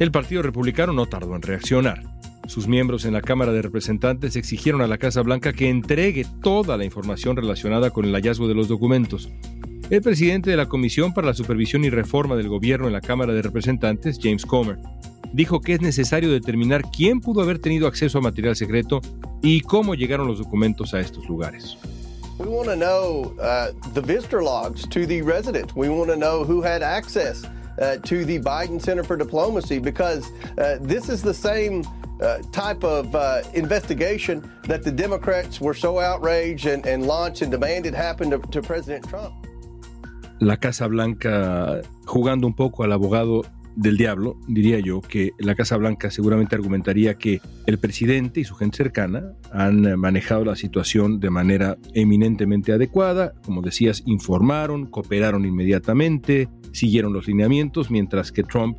El 0.00 0.10
Partido 0.10 0.42
Republicano 0.42 0.92
no 0.92 1.06
tardó 1.06 1.36
en 1.36 1.42
reaccionar. 1.42 2.02
Sus 2.48 2.66
miembros 2.66 3.04
en 3.04 3.12
la 3.12 3.22
Cámara 3.22 3.52
de 3.52 3.62
Representantes 3.62 4.34
exigieron 4.34 4.80
a 4.80 4.88
la 4.88 4.98
Casa 4.98 5.22
Blanca 5.22 5.52
que 5.52 5.68
entregue 5.68 6.26
toda 6.42 6.76
la 6.76 6.86
información 6.86 7.36
relacionada 7.36 7.90
con 7.90 8.04
el 8.04 8.14
hallazgo 8.14 8.48
de 8.48 8.54
los 8.54 8.66
documentos. 8.66 9.30
El 9.90 10.02
presidente 10.02 10.50
de 10.50 10.56
la 10.56 10.66
Comisión 10.66 11.14
para 11.14 11.28
la 11.28 11.34
Supervisión 11.34 11.84
y 11.84 11.90
Reforma 11.90 12.34
del 12.34 12.48
Gobierno 12.48 12.88
en 12.88 12.94
la 12.94 13.00
Cámara 13.00 13.32
de 13.32 13.42
Representantes, 13.42 14.18
James 14.20 14.44
Comer, 14.44 14.78
dijo 15.32 15.60
que 15.60 15.74
es 15.74 15.80
necesario 15.80 16.30
determinar 16.30 16.82
quién 16.90 17.20
pudo 17.20 17.42
haber 17.42 17.58
tenido 17.58 17.86
acceso 17.86 18.18
a 18.18 18.20
material 18.20 18.56
secreto 18.56 19.00
y 19.42 19.60
cómo 19.60 19.94
llegaron 19.94 20.26
los 20.26 20.38
documentos 20.38 20.94
a 20.94 21.00
estos 21.00 21.28
lugares. 21.28 21.76
We 22.38 22.46
want 22.46 22.68
to 22.68 22.76
know 22.76 23.34
uh, 23.40 23.72
the 23.94 24.00
visitor 24.00 24.42
logs 24.42 24.86
to 24.88 25.06
the 25.06 25.22
resident. 25.22 25.74
We 25.74 25.88
want 25.88 26.08
to 26.10 26.16
know 26.16 26.44
who 26.44 26.62
had 26.62 26.82
access 26.82 27.44
uh, 27.80 27.96
to 28.04 28.24
the 28.24 28.38
Biden 28.38 28.80
Center 28.80 29.02
for 29.02 29.16
Diplomacy 29.16 29.80
because 29.80 30.30
uh, 30.56 30.78
this 30.80 31.08
is 31.08 31.20
the 31.20 31.34
same 31.34 31.84
uh, 32.20 32.38
type 32.52 32.84
of 32.84 33.14
uh, 33.14 33.42
investigation 33.54 34.48
that 34.68 34.84
the 34.84 34.90
Democrats 34.90 35.60
were 35.60 35.74
so 35.74 35.98
outraged 35.98 36.66
and, 36.66 36.86
and 36.86 37.06
launched 37.06 37.42
and 37.42 37.50
demanded 37.50 37.94
happen 37.94 38.30
to, 38.30 38.38
to 38.38 38.62
President 38.62 39.08
Trump. 39.08 39.34
La 40.40 40.56
Casa 40.56 40.86
Blanca 40.86 41.82
jugando 42.04 42.46
un 42.46 42.54
poco 42.54 42.84
al 42.84 42.92
abogado 42.92 43.44
del 43.78 43.96
diablo, 43.96 44.36
diría 44.48 44.80
yo, 44.80 45.00
que 45.00 45.30
la 45.38 45.54
Casa 45.54 45.76
Blanca 45.76 46.10
seguramente 46.10 46.56
argumentaría 46.56 47.14
que 47.14 47.40
el 47.66 47.78
presidente 47.78 48.40
y 48.40 48.44
su 48.44 48.56
gente 48.56 48.76
cercana 48.76 49.34
han 49.52 49.98
manejado 49.98 50.44
la 50.44 50.56
situación 50.56 51.20
de 51.20 51.30
manera 51.30 51.78
eminentemente 51.94 52.72
adecuada, 52.72 53.34
como 53.44 53.62
decías, 53.62 54.02
informaron, 54.04 54.86
cooperaron 54.86 55.44
inmediatamente, 55.44 56.48
siguieron 56.72 57.12
los 57.12 57.28
lineamientos, 57.28 57.88
mientras 57.88 58.32
que 58.32 58.42
Trump, 58.42 58.76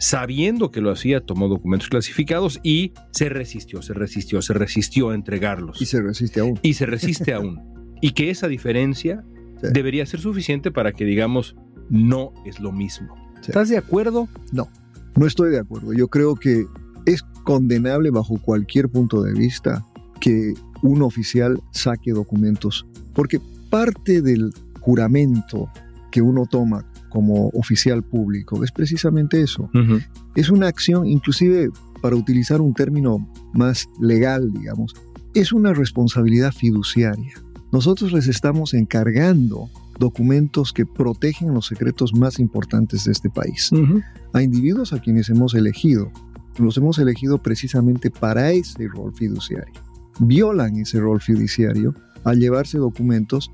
sabiendo 0.00 0.72
que 0.72 0.80
lo 0.80 0.90
hacía, 0.90 1.20
tomó 1.20 1.46
documentos 1.46 1.88
clasificados 1.88 2.58
y 2.64 2.92
se 3.12 3.28
resistió, 3.28 3.82
se 3.82 3.94
resistió, 3.94 4.42
se 4.42 4.52
resistió 4.52 5.10
a 5.10 5.14
entregarlos. 5.14 5.80
Y 5.80 5.86
se 5.86 6.02
resiste 6.02 6.40
aún. 6.40 6.58
Y 6.62 6.74
se 6.74 6.86
resiste 6.86 7.32
aún. 7.32 7.60
Y 8.00 8.12
que 8.12 8.30
esa 8.30 8.48
diferencia 8.48 9.22
sí. 9.60 9.68
debería 9.72 10.04
ser 10.06 10.18
suficiente 10.18 10.72
para 10.72 10.90
que 10.90 11.04
digamos, 11.04 11.54
no 11.88 12.32
es 12.44 12.58
lo 12.58 12.72
mismo. 12.72 13.29
¿Estás 13.48 13.68
de 13.68 13.78
acuerdo? 13.78 14.28
No, 14.52 14.68
no 15.16 15.26
estoy 15.26 15.50
de 15.50 15.58
acuerdo. 15.58 15.92
Yo 15.92 16.08
creo 16.08 16.34
que 16.36 16.66
es 17.06 17.22
condenable 17.44 18.10
bajo 18.10 18.38
cualquier 18.38 18.88
punto 18.88 19.22
de 19.22 19.32
vista 19.32 19.84
que 20.20 20.54
un 20.82 21.02
oficial 21.02 21.60
saque 21.72 22.12
documentos, 22.12 22.86
porque 23.14 23.40
parte 23.70 24.22
del 24.22 24.52
juramento 24.80 25.68
que 26.10 26.22
uno 26.22 26.46
toma 26.46 26.84
como 27.08 27.48
oficial 27.48 28.02
público 28.02 28.62
es 28.62 28.70
precisamente 28.70 29.40
eso. 29.40 29.64
Uh 29.74 29.78
-huh. 29.78 30.06
Es 30.36 30.50
una 30.50 30.68
acción, 30.68 31.06
inclusive 31.06 31.70
para 32.00 32.16
utilizar 32.16 32.60
un 32.60 32.72
término 32.72 33.28
más 33.52 33.88
legal, 34.00 34.52
digamos, 34.52 34.94
es 35.34 35.52
una 35.52 35.72
responsabilidad 35.72 36.52
fiduciaria. 36.52 37.34
Nosotros 37.72 38.12
les 38.12 38.26
estamos 38.26 38.74
encargando 38.74 39.68
documentos 40.00 40.72
que 40.72 40.86
protegen 40.86 41.54
los 41.54 41.66
secretos 41.66 42.12
más 42.14 42.40
importantes 42.40 43.04
de 43.04 43.12
este 43.12 43.28
país. 43.30 43.70
Uh 43.70 43.76
-huh. 43.76 44.04
A 44.32 44.42
individuos 44.42 44.92
a 44.92 44.98
quienes 44.98 45.28
hemos 45.28 45.54
elegido, 45.54 46.10
los 46.58 46.76
hemos 46.78 46.98
elegido 46.98 47.38
precisamente 47.38 48.10
para 48.10 48.50
ese 48.50 48.88
rol 48.88 49.12
fiduciario. 49.14 49.74
Violan 50.18 50.76
ese 50.76 50.98
rol 51.00 51.20
fiduciario 51.20 51.94
al 52.24 52.38
llevarse 52.38 52.78
documentos. 52.78 53.50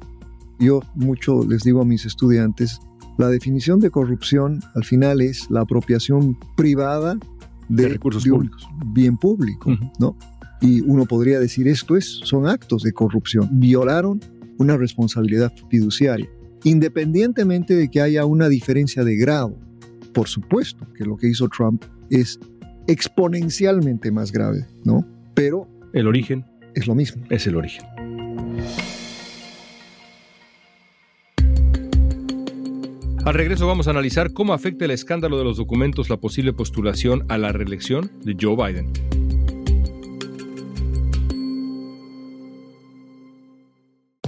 Yo 0.58 0.80
mucho 0.94 1.44
les 1.46 1.62
digo 1.62 1.82
a 1.82 1.84
mis 1.84 2.06
estudiantes, 2.06 2.78
la 3.18 3.28
definición 3.28 3.80
de 3.80 3.90
corrupción 3.90 4.60
al 4.74 4.84
final 4.84 5.20
es 5.20 5.50
la 5.50 5.60
apropiación 5.62 6.38
privada 6.56 7.16
de, 7.68 7.82
de 7.82 7.88
recursos 7.88 8.24
de 8.24 8.30
públicos. 8.30 8.62
bien 8.94 9.16
público, 9.16 9.70
uh 9.70 9.74
-huh. 9.74 9.92
¿no? 9.98 10.16
Y 10.60 10.80
uno 10.82 11.04
podría 11.04 11.38
decir 11.40 11.66
esto 11.68 11.96
es, 11.96 12.06
son 12.24 12.46
actos 12.46 12.82
de 12.82 12.92
corrupción. 12.92 13.48
Violaron 13.52 14.20
una 14.58 14.76
responsabilidad 14.76 15.52
fiduciaria 15.70 16.28
independientemente 16.66 17.76
de 17.76 17.88
que 17.88 18.00
haya 18.00 18.25
una 18.25 18.49
diferencia 18.49 19.04
de 19.04 19.16
grado. 19.16 19.56
Por 20.12 20.26
supuesto 20.26 20.85
que 20.94 21.04
lo 21.04 21.16
que 21.16 21.28
hizo 21.28 21.49
Trump 21.49 21.85
es 22.11 22.40
exponencialmente 22.88 24.11
más 24.11 24.32
grave, 24.32 24.66
¿no? 24.82 25.06
Pero... 25.35 25.68
El 25.92 26.08
origen. 26.08 26.44
Es 26.75 26.88
lo 26.88 26.96
mismo. 26.96 27.23
Es 27.30 27.46
el 27.46 27.54
origen. 27.54 27.87
Al 33.25 33.35
regreso 33.35 33.68
vamos 33.68 33.87
a 33.87 33.90
analizar 33.90 34.32
cómo 34.32 34.52
afecta 34.52 34.87
el 34.87 34.90
escándalo 34.90 35.38
de 35.38 35.44
los 35.44 35.58
documentos 35.58 36.11
la 36.11 36.16
posible 36.16 36.52
postulación 36.52 37.26
a 37.28 37.38
la 37.38 37.52
reelección 37.52 38.11
de 38.25 38.37
Joe 38.40 38.56
Biden. 38.56 39.25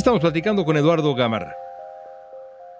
Estamos 0.00 0.22
platicando 0.22 0.64
con 0.64 0.78
Eduardo 0.78 1.14
Gamarra. 1.14 1.54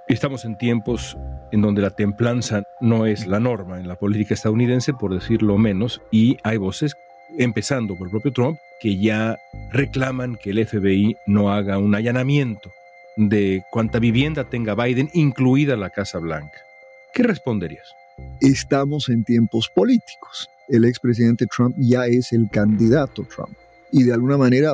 Estamos 0.08 0.46
en 0.46 0.56
tiempos 0.56 1.18
en 1.52 1.60
donde 1.60 1.82
la 1.82 1.90
templanza 1.90 2.62
no 2.80 3.04
es 3.04 3.26
la 3.26 3.38
norma 3.38 3.78
en 3.78 3.88
la 3.88 3.96
política 3.96 4.32
estadounidense, 4.32 4.94
por 4.94 5.12
decirlo 5.12 5.58
menos, 5.58 6.00
y 6.10 6.38
hay 6.44 6.56
voces, 6.56 6.96
empezando 7.36 7.94
por 7.94 8.06
el 8.06 8.10
propio 8.10 8.32
Trump, 8.32 8.58
que 8.80 8.96
ya 8.96 9.36
reclaman 9.70 10.36
que 10.36 10.48
el 10.48 10.66
FBI 10.66 11.14
no 11.26 11.52
haga 11.52 11.76
un 11.76 11.94
allanamiento 11.94 12.72
de 13.18 13.64
cuánta 13.70 13.98
vivienda 13.98 14.48
tenga 14.48 14.74
Biden, 14.74 15.10
incluida 15.12 15.76
la 15.76 15.90
Casa 15.90 16.20
Blanca. 16.20 16.58
¿Qué 17.12 17.22
responderías? 17.22 17.92
Estamos 18.40 19.10
en 19.10 19.24
tiempos 19.24 19.68
políticos. 19.68 20.48
El 20.70 20.86
expresidente 20.86 21.44
Trump 21.54 21.76
ya 21.78 22.06
es 22.06 22.32
el 22.32 22.48
candidato 22.50 23.24
Trump. 23.24 23.58
Y 23.92 24.04
de 24.04 24.14
alguna 24.14 24.38
manera 24.38 24.72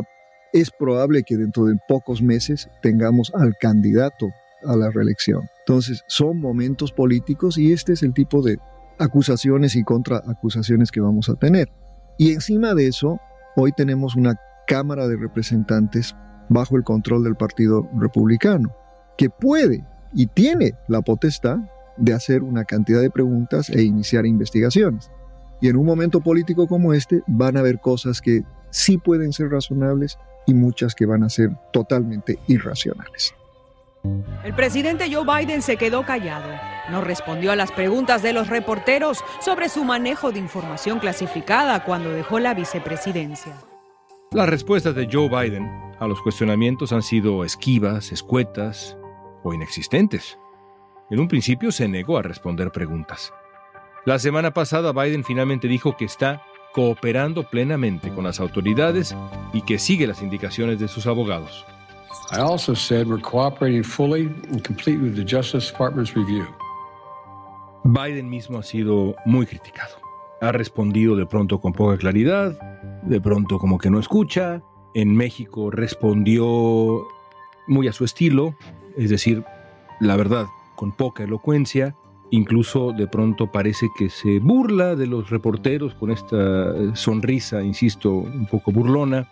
es 0.60 0.70
probable 0.70 1.22
que 1.22 1.36
dentro 1.36 1.66
de 1.66 1.76
pocos 1.86 2.22
meses 2.22 2.68
tengamos 2.80 3.30
al 3.34 3.54
candidato 3.60 4.28
a 4.64 4.74
la 4.74 4.90
reelección. 4.90 5.42
Entonces, 5.60 6.02
son 6.08 6.40
momentos 6.40 6.92
políticos 6.92 7.58
y 7.58 7.72
este 7.72 7.92
es 7.92 8.02
el 8.02 8.14
tipo 8.14 8.40
de 8.42 8.58
acusaciones 8.98 9.76
y 9.76 9.84
contraacusaciones 9.84 10.90
que 10.90 11.00
vamos 11.00 11.28
a 11.28 11.34
tener. 11.34 11.68
Y 12.16 12.32
encima 12.32 12.74
de 12.74 12.88
eso, 12.88 13.20
hoy 13.54 13.72
tenemos 13.72 14.16
una 14.16 14.34
Cámara 14.66 15.06
de 15.06 15.16
Representantes 15.16 16.16
bajo 16.48 16.76
el 16.76 16.84
control 16.84 17.22
del 17.24 17.36
Partido 17.36 17.88
Republicano, 17.98 18.74
que 19.18 19.28
puede 19.28 19.84
y 20.14 20.26
tiene 20.26 20.72
la 20.88 21.02
potestad 21.02 21.58
de 21.98 22.14
hacer 22.14 22.42
una 22.42 22.64
cantidad 22.64 23.02
de 23.02 23.10
preguntas 23.10 23.68
e 23.68 23.82
iniciar 23.82 24.24
investigaciones. 24.24 25.10
Y 25.60 25.68
en 25.68 25.76
un 25.76 25.84
momento 25.84 26.20
político 26.20 26.66
como 26.66 26.94
este 26.94 27.22
van 27.26 27.56
a 27.56 27.60
haber 27.60 27.78
cosas 27.80 28.20
que 28.20 28.42
sí 28.70 28.98
pueden 28.98 29.32
ser 29.32 29.50
razonables 29.50 30.18
y 30.46 30.54
muchas 30.54 30.94
que 30.94 31.06
van 31.06 31.22
a 31.22 31.28
ser 31.28 31.50
totalmente 31.72 32.38
irracionales. 32.46 33.34
El 34.44 34.54
presidente 34.54 35.12
Joe 35.12 35.24
Biden 35.24 35.62
se 35.62 35.76
quedó 35.76 36.04
callado. 36.04 36.48
No 36.90 37.00
respondió 37.00 37.50
a 37.50 37.56
las 37.56 37.72
preguntas 37.72 38.22
de 38.22 38.32
los 38.32 38.48
reporteros 38.48 39.24
sobre 39.40 39.68
su 39.68 39.84
manejo 39.84 40.30
de 40.30 40.38
información 40.38 41.00
clasificada 41.00 41.84
cuando 41.84 42.10
dejó 42.10 42.38
la 42.38 42.54
vicepresidencia. 42.54 43.54
Las 44.30 44.48
respuestas 44.48 44.94
de 44.94 45.08
Joe 45.10 45.28
Biden 45.28 45.68
a 45.98 46.06
los 46.06 46.20
cuestionamientos 46.20 46.92
han 46.92 47.02
sido 47.02 47.44
esquivas, 47.44 48.12
escuetas 48.12 48.96
o 49.42 49.54
inexistentes. 49.54 50.38
En 51.10 51.20
un 51.20 51.28
principio 51.28 51.72
se 51.72 51.88
negó 51.88 52.18
a 52.18 52.22
responder 52.22 52.70
preguntas. 52.70 53.32
La 54.04 54.18
semana 54.18 54.52
pasada 54.52 54.92
Biden 54.92 55.24
finalmente 55.24 55.68
dijo 55.68 55.96
que 55.96 56.04
está 56.04 56.42
cooperando 56.76 57.42
plenamente 57.42 58.10
con 58.10 58.24
las 58.24 58.38
autoridades 58.38 59.16
y 59.54 59.62
que 59.62 59.78
sigue 59.78 60.06
las 60.06 60.20
indicaciones 60.20 60.78
de 60.78 60.88
sus 60.88 61.06
abogados. 61.06 61.64
I 62.30 62.40
also 62.40 62.74
said 62.74 63.06
we're 63.06 63.22
cooperating 63.22 63.82
fully 63.82 64.26
and 64.50 64.62
complete 64.62 64.98
with 64.98 65.16
the 65.16 65.24
Justice 65.24 65.72
Department's 65.72 66.14
review. 66.14 66.44
Biden 67.82 68.28
mismo 68.28 68.58
ha 68.58 68.62
sido 68.62 69.16
muy 69.24 69.46
criticado. 69.46 69.94
Ha 70.42 70.52
respondido 70.52 71.16
de 71.16 71.24
pronto 71.24 71.62
con 71.62 71.72
poca 71.72 71.96
claridad, 71.96 72.58
de 73.04 73.22
pronto 73.22 73.58
como 73.58 73.78
que 73.78 73.88
no 73.88 73.98
escucha. 73.98 74.62
En 74.92 75.16
México 75.16 75.70
respondió 75.70 77.06
muy 77.68 77.88
a 77.88 77.94
su 77.94 78.04
estilo, 78.04 78.54
es 78.98 79.08
decir, 79.08 79.44
la 79.98 80.16
verdad, 80.16 80.44
con 80.74 80.92
poca 80.92 81.24
elocuencia. 81.24 81.96
Incluso 82.30 82.92
de 82.92 83.06
pronto 83.06 83.50
parece 83.50 83.88
que 83.96 84.10
se 84.10 84.40
burla 84.40 84.96
de 84.96 85.06
los 85.06 85.30
reporteros 85.30 85.94
con 85.94 86.10
esta 86.10 86.94
sonrisa, 86.96 87.62
insisto, 87.62 88.12
un 88.12 88.46
poco 88.46 88.72
burlona. 88.72 89.28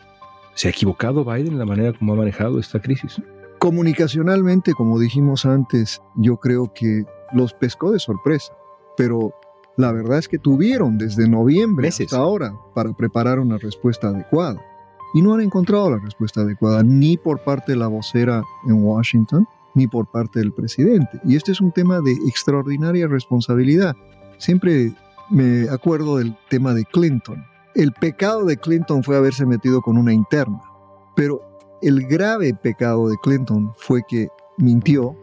¿Se 0.54 0.68
ha 0.68 0.70
equivocado 0.70 1.24
Biden 1.24 1.54
en 1.54 1.58
la 1.58 1.66
manera 1.66 1.92
como 1.92 2.12
ha 2.12 2.16
manejado 2.16 2.60
esta 2.60 2.80
crisis? 2.80 3.20
Comunicacionalmente, 3.58 4.72
como 4.74 4.98
dijimos 5.00 5.44
antes, 5.44 6.00
yo 6.14 6.36
creo 6.36 6.72
que 6.72 7.04
los 7.32 7.52
pescó 7.54 7.90
de 7.90 7.98
sorpresa, 7.98 8.52
pero 8.96 9.34
la 9.76 9.90
verdad 9.90 10.18
es 10.18 10.28
que 10.28 10.38
tuvieron 10.38 10.98
desde 10.98 11.28
noviembre 11.28 11.88
hasta 11.88 12.16
ahora 12.16 12.54
para 12.74 12.92
preparar 12.92 13.40
una 13.40 13.58
respuesta 13.58 14.08
adecuada. 14.08 14.60
Y 15.14 15.22
no 15.22 15.34
han 15.34 15.40
encontrado 15.40 15.90
la 15.90 15.98
respuesta 15.98 16.42
adecuada 16.42 16.82
ni 16.84 17.16
por 17.16 17.42
parte 17.42 17.72
de 17.72 17.78
la 17.78 17.88
vocera 17.88 18.42
en 18.68 18.84
Washington, 18.84 19.48
ni 19.74 19.86
por 19.86 20.10
parte 20.10 20.38
del 20.38 20.52
presidente. 20.52 21.20
Y 21.24 21.36
este 21.36 21.52
es 21.52 21.60
un 21.60 21.72
tema 21.72 22.00
de 22.00 22.12
extraordinaria 22.28 23.06
responsabilidad. 23.06 23.94
Siempre 24.38 24.92
me 25.30 25.68
acuerdo 25.68 26.18
del 26.18 26.36
tema 26.48 26.74
de 26.74 26.84
Clinton. 26.84 27.44
El 27.74 27.92
pecado 27.92 28.44
de 28.44 28.56
Clinton 28.56 29.02
fue 29.02 29.16
haberse 29.16 29.46
metido 29.46 29.80
con 29.80 29.98
una 29.98 30.12
interna, 30.12 30.60
pero 31.16 31.40
el 31.82 32.06
grave 32.06 32.54
pecado 32.54 33.08
de 33.08 33.16
Clinton 33.22 33.72
fue 33.76 34.02
que 34.08 34.28
mintió 34.58 35.16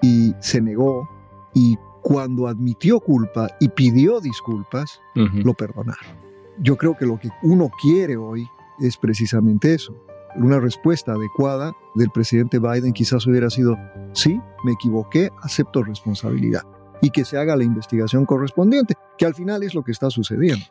y 0.00 0.34
se 0.40 0.60
negó 0.60 1.08
y 1.54 1.76
cuando 2.02 2.46
admitió 2.46 3.00
culpa 3.00 3.48
y 3.60 3.68
pidió 3.68 4.20
disculpas, 4.20 5.00
lo 5.14 5.52
perdonaron. 5.52 6.16
Yo 6.60 6.76
creo 6.76 6.96
que 6.96 7.04
lo 7.04 7.18
que 7.18 7.28
uno 7.42 7.70
quiere 7.82 8.16
hoy 8.16 8.46
es 8.80 8.96
precisamente 8.96 9.74
eso. 9.74 9.94
Una 10.36 10.60
respuesta 10.60 11.12
adecuada 11.12 11.72
del 11.94 12.10
presidente 12.10 12.58
Biden 12.58 12.92
quizás 12.92 13.26
hubiera 13.26 13.50
sido, 13.50 13.76
sí, 14.12 14.40
me 14.64 14.72
equivoqué, 14.72 15.30
acepto 15.42 15.82
responsabilidad 15.82 16.62
y 17.00 17.10
que 17.10 17.24
se 17.24 17.38
haga 17.38 17.56
la 17.56 17.64
investigación 17.64 18.26
correspondiente, 18.26 18.94
que 19.16 19.26
al 19.26 19.34
final 19.34 19.62
es 19.62 19.74
lo 19.74 19.82
que 19.82 19.92
está 19.92 20.10
sucediendo. 20.10 20.64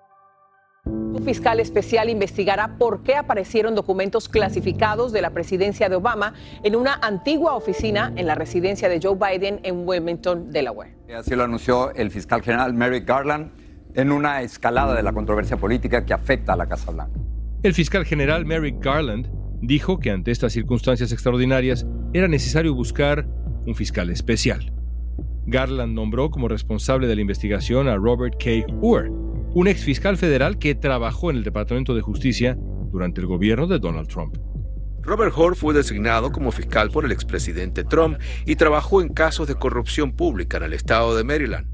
Un 0.86 1.24
fiscal 1.24 1.60
especial 1.60 2.10
investigará 2.10 2.78
por 2.78 3.02
qué 3.02 3.16
aparecieron 3.16 3.76
documentos 3.76 4.30
clasificados 4.30 5.12
de 5.12 5.22
la 5.22 5.32
presidencia 5.32 5.90
de 5.90 5.96
Obama 5.96 6.34
en 6.64 6.76
una 6.76 6.94
antigua 7.02 7.56
oficina 7.56 8.14
en 8.16 8.28
la 8.28 8.36
residencia 8.36 8.88
de 8.88 9.00
Joe 9.02 9.16
Biden 9.16 9.60
en 9.64 9.88
Wilmington, 9.88 10.52
Delaware. 10.52 10.96
Así 11.18 11.36
lo 11.36 11.44
anunció 11.44 11.94
el 11.94 12.12
fiscal 12.12 12.42
general 12.42 12.74
Merrick 12.74 13.08
Garland 13.08 13.52
en 13.96 14.12
una 14.12 14.42
escalada 14.44 14.94
de 14.94 15.04
la 15.04 15.12
controversia 15.12 15.58
política 15.58 16.06
que 16.06 16.14
afecta 16.14 16.54
a 16.54 16.56
la 16.56 16.68
Casa 16.68 16.92
Blanca. 16.92 17.20
El 17.64 17.74
fiscal 17.74 18.06
general 18.06 18.46
Merrick 18.46 18.82
Garland 18.84 19.28
dijo 19.62 20.00
que 20.00 20.12
ante 20.12 20.32
estas 20.32 20.54
circunstancias 20.54 21.12
extraordinarias 21.12 21.86
era 22.14 22.28
necesario 22.28 22.74
buscar 22.74 23.28
un 23.66 23.76
fiscal 23.76 24.10
especial. 24.10 24.74
Garland 25.46 25.94
nombró 25.94 26.30
como 26.30 26.48
responsable 26.48 27.08
de 27.08 27.16
la 27.16 27.22
investigación 27.22 27.88
a 27.88 27.96
Robert 27.96 28.36
K. 28.38 28.66
Hoover, 28.82 29.10
un 29.10 29.68
ex 29.68 29.84
fiscal 29.84 30.18
federal 30.18 30.58
que 30.58 30.76
trabajó 30.76 31.32
en 31.32 31.38
el 31.38 31.44
Departamento 31.44 31.96
de 31.96 32.02
Justicia 32.02 32.58
durante 32.92 33.22
el 33.22 33.28
gobierno 33.28 33.68
de 33.68 33.80
Donald 33.80 34.08
Trump. 34.08 34.38
Robert 35.02 35.34
Hur 35.38 35.56
fue 35.56 35.74
designado 35.74 36.34
como 36.34 36.52
fiscal 36.52 36.90
por 36.90 37.06
el 37.06 37.14
expresidente 37.14 37.86
Trump 37.86 38.18
y 38.46 38.58
trabajó 38.58 39.02
en 39.02 39.08
casos 39.08 39.48
de 39.48 39.56
corrupción 39.56 40.12
pública 40.12 40.58
en 40.58 40.64
el 40.64 40.74
estado 40.74 41.16
de 41.16 41.24
Maryland. 41.24 41.68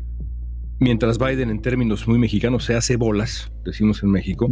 Mientras 0.80 1.18
Biden, 1.18 1.50
en 1.50 1.62
términos 1.62 2.08
muy 2.08 2.20
mexicanos, 2.20 2.66
se 2.66 2.76
hace 2.76 2.96
bolas, 2.96 3.52
decimos 3.66 4.04
en 4.04 4.12
México, 4.12 4.50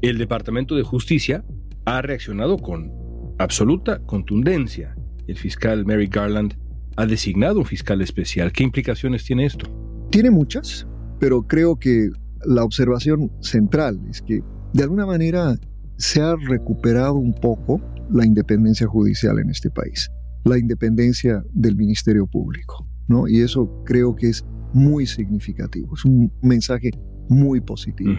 el 0.00 0.18
Departamento 0.18 0.74
de 0.74 0.82
Justicia 0.82 1.44
ha 1.84 2.02
reaccionado 2.02 2.58
con 2.58 2.92
absoluta 3.38 4.00
contundencia. 4.00 4.96
El 5.26 5.36
fiscal 5.36 5.84
Mary 5.86 6.06
Garland 6.06 6.54
ha 6.96 7.06
designado 7.06 7.60
un 7.60 7.64
fiscal 7.64 8.00
especial. 8.02 8.52
¿Qué 8.52 8.64
implicaciones 8.64 9.24
tiene 9.24 9.46
esto? 9.46 9.66
Tiene 10.10 10.30
muchas, 10.30 10.86
pero 11.18 11.42
creo 11.42 11.76
que 11.76 12.10
la 12.44 12.64
observación 12.64 13.30
central 13.40 14.00
es 14.08 14.22
que 14.22 14.42
de 14.72 14.82
alguna 14.82 15.06
manera 15.06 15.56
se 15.96 16.20
ha 16.20 16.34
recuperado 16.36 17.14
un 17.14 17.34
poco 17.34 17.80
la 18.10 18.24
independencia 18.24 18.86
judicial 18.86 19.38
en 19.38 19.50
este 19.50 19.70
país, 19.70 20.10
la 20.44 20.58
independencia 20.58 21.44
del 21.52 21.76
Ministerio 21.76 22.26
Público, 22.26 22.86
¿no? 23.08 23.28
Y 23.28 23.40
eso 23.40 23.82
creo 23.84 24.16
que 24.16 24.28
es 24.28 24.44
muy 24.72 25.06
significativo, 25.06 25.94
es 25.94 26.04
un 26.04 26.32
mensaje 26.42 26.90
muy 27.28 27.60
positivo. 27.60 28.12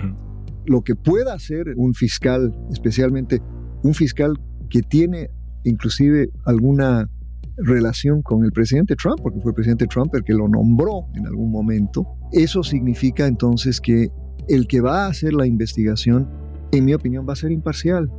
Lo 0.72 0.84
que 0.84 0.96
pueda 0.96 1.34
hacer 1.34 1.74
un 1.76 1.94
fiscal, 1.94 2.58
especialmente 2.72 3.42
un 3.84 3.94
fiscal 3.94 4.40
que 4.70 4.82
tiene 4.82 5.30
inclusive 5.66 6.30
alguna 6.46 7.10
relación 7.58 8.22
con 8.22 8.46
el 8.46 8.54
presidente 8.54 8.96
Trump, 8.96 9.20
porque 9.22 9.42
fue 9.42 9.52
el 9.52 9.56
presidente 9.56 9.86
Trump 9.88 10.16
el 10.16 10.24
que 10.24 10.32
lo 10.32 10.48
nombró 10.48 11.08
en 11.16 11.28
algún 11.28 11.52
momento, 11.52 12.08
eso 12.32 12.64
significa 12.64 13.28
entonces 13.28 13.82
que 13.82 14.08
el 14.48 14.66
que 14.66 14.80
va 14.80 15.04
a 15.04 15.08
hacer 15.10 15.34
la 15.34 15.46
investigación, 15.46 16.30
en 16.72 16.86
mi 16.86 16.94
opinión, 16.94 17.26
va 17.28 17.34
a 17.34 17.36
ser 17.36 17.52
imparcial. 17.52 18.10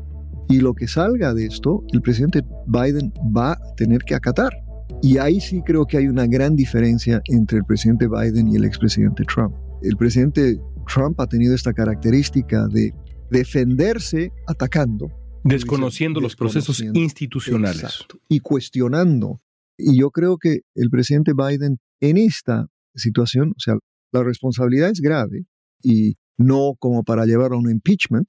Y 0.51 0.61
lo 0.61 0.75
que 0.75 0.89
salga 0.89 1.33
de 1.33 1.47
esto, 1.47 1.83
el 1.95 2.03
presidente 2.03 2.43
Biden 2.67 3.15
va 3.35 3.53
a 3.53 3.75
tener 3.79 4.03
que 4.03 4.15
acatar. 4.15 4.53
Y 5.01 5.17
ahí 5.17 5.41
sí 5.41 5.63
creo 5.65 5.87
que 5.87 5.97
hay 5.97 6.07
una 6.07 6.27
gran 6.27 6.55
diferencia 6.55 7.23
entre 7.31 7.61
el 7.61 7.65
presidente 7.65 8.09
Biden 8.09 8.49
y 8.49 8.57
el 8.57 8.67
expresidente 8.67 9.25
Trump. 9.25 9.55
El 9.81 9.97
presidente 9.97 10.61
Trump 10.87 11.21
ha 11.21 11.27
tenido 11.27 11.55
esta 11.55 11.73
característica 11.73 12.67
de 12.69 12.93
defenderse 13.31 14.33
atacando. 14.47 15.11
Desconociendo 15.45 16.21
los 16.21 16.37
procesos 16.37 16.81
institucionales. 16.81 18.07
y 18.29 18.41
cuestionando. 18.41 19.41
Y 19.77 19.99
yo 19.99 20.11
creo 20.11 20.39
que 20.39 20.61
el 20.75 20.91
presidente 20.91 21.33
Biden 21.35 21.79
en 22.01 22.19
esta 22.19 22.67
situación, 22.95 23.51
o 23.57 23.61
sea, 23.61 23.75
la 24.13 24.23
responsabilidad 24.23 24.91
es 24.91 25.01
grave 25.01 25.45
y 25.83 26.17
no 26.37 26.75
como 26.79 27.03
para 27.03 27.25
llevar 27.25 27.53
a 27.53 27.57
un 27.57 27.71
impeachment, 27.71 28.29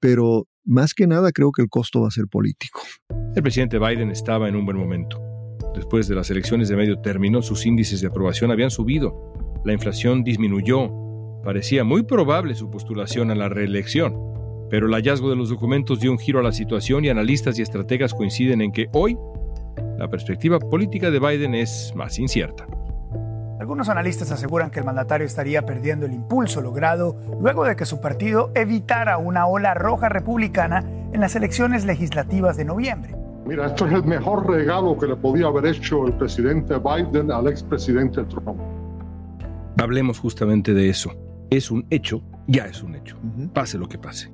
pero 0.00 0.46
más 0.64 0.94
que 0.94 1.06
nada 1.06 1.32
creo 1.32 1.50
que 1.52 1.62
el 1.62 1.68
costo 1.68 2.02
va 2.02 2.08
a 2.08 2.10
ser 2.10 2.26
político. 2.28 2.80
El 3.34 3.42
presidente 3.42 3.78
Biden 3.78 4.10
estaba 4.10 4.48
en 4.48 4.56
un 4.56 4.64
buen 4.64 4.78
momento. 4.78 5.20
Después 5.74 6.06
de 6.06 6.14
las 6.14 6.30
elecciones 6.30 6.68
de 6.68 6.76
medio 6.76 7.00
término, 7.00 7.42
sus 7.42 7.66
índices 7.66 8.00
de 8.00 8.06
aprobación 8.06 8.50
habían 8.50 8.70
subido. 8.70 9.32
La 9.64 9.72
inflación 9.72 10.22
disminuyó. 10.22 11.03
Parecía 11.44 11.84
muy 11.84 12.02
probable 12.04 12.54
su 12.54 12.70
postulación 12.70 13.30
a 13.30 13.34
la 13.34 13.50
reelección. 13.50 14.18
Pero 14.70 14.86
el 14.86 14.94
hallazgo 14.94 15.28
de 15.28 15.36
los 15.36 15.50
documentos 15.50 16.00
dio 16.00 16.10
un 16.10 16.18
giro 16.18 16.40
a 16.40 16.42
la 16.42 16.52
situación 16.52 17.04
y 17.04 17.10
analistas 17.10 17.58
y 17.58 17.62
estrategas 17.62 18.14
coinciden 18.14 18.62
en 18.62 18.72
que 18.72 18.88
hoy 18.92 19.18
la 19.98 20.08
perspectiva 20.08 20.58
política 20.58 21.10
de 21.10 21.20
Biden 21.20 21.54
es 21.54 21.92
más 21.94 22.18
incierta. 22.18 22.66
Algunos 23.60 23.90
analistas 23.90 24.32
aseguran 24.32 24.70
que 24.70 24.80
el 24.80 24.86
mandatario 24.86 25.26
estaría 25.26 25.66
perdiendo 25.66 26.06
el 26.06 26.14
impulso 26.14 26.62
logrado 26.62 27.16
luego 27.40 27.64
de 27.64 27.76
que 27.76 27.84
su 27.84 28.00
partido 28.00 28.50
evitara 28.54 29.18
una 29.18 29.46
ola 29.46 29.74
roja 29.74 30.08
republicana 30.08 30.82
en 31.12 31.20
las 31.20 31.36
elecciones 31.36 31.84
legislativas 31.84 32.56
de 32.56 32.64
noviembre. 32.64 33.14
Mira, 33.46 33.66
esto 33.66 33.86
es 33.86 33.92
el 33.92 34.04
mejor 34.04 34.48
regalo 34.50 34.96
que 34.96 35.06
le 35.06 35.16
podía 35.16 35.46
haber 35.48 35.66
hecho 35.66 36.06
el 36.06 36.14
presidente 36.14 36.74
Biden 36.78 37.30
al 37.30 37.48
expresidente 37.48 38.24
Trump. 38.24 38.58
Hablemos 39.78 40.18
justamente 40.18 40.72
de 40.72 40.88
eso. 40.88 41.12
Es 41.54 41.70
un 41.70 41.86
hecho, 41.90 42.20
ya 42.48 42.64
es 42.64 42.82
un 42.82 42.96
hecho, 42.96 43.16
pase 43.52 43.78
lo 43.78 43.88
que 43.88 43.96
pase, 43.96 44.32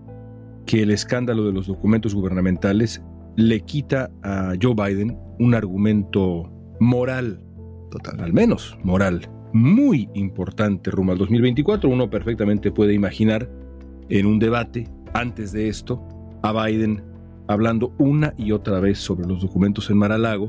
que 0.64 0.82
el 0.82 0.90
escándalo 0.90 1.44
de 1.44 1.52
los 1.52 1.66
documentos 1.66 2.14
gubernamentales 2.14 3.02
le 3.36 3.60
quita 3.60 4.10
a 4.22 4.54
Joe 4.60 4.74
Biden 4.74 5.18
un 5.38 5.54
argumento 5.54 6.50
moral 6.80 7.44
total, 7.90 8.20
al 8.20 8.32
menos 8.32 8.78
moral, 8.84 9.28
muy 9.52 10.08
importante 10.14 10.90
rumbo 10.90 11.12
al 11.12 11.18
2024. 11.18 11.90
Uno 11.90 12.08
perfectamente 12.08 12.72
puede 12.72 12.94
imaginar 12.94 13.50
en 14.08 14.24
un 14.24 14.38
debate 14.38 14.88
antes 15.12 15.52
de 15.52 15.68
esto 15.68 16.02
a 16.42 16.64
Biden 16.64 17.04
hablando 17.48 17.94
una 17.98 18.32
y 18.38 18.52
otra 18.52 18.80
vez 18.80 18.98
sobre 18.98 19.28
los 19.28 19.42
documentos 19.42 19.90
en 19.90 19.98
Mar-a-Lago. 19.98 20.46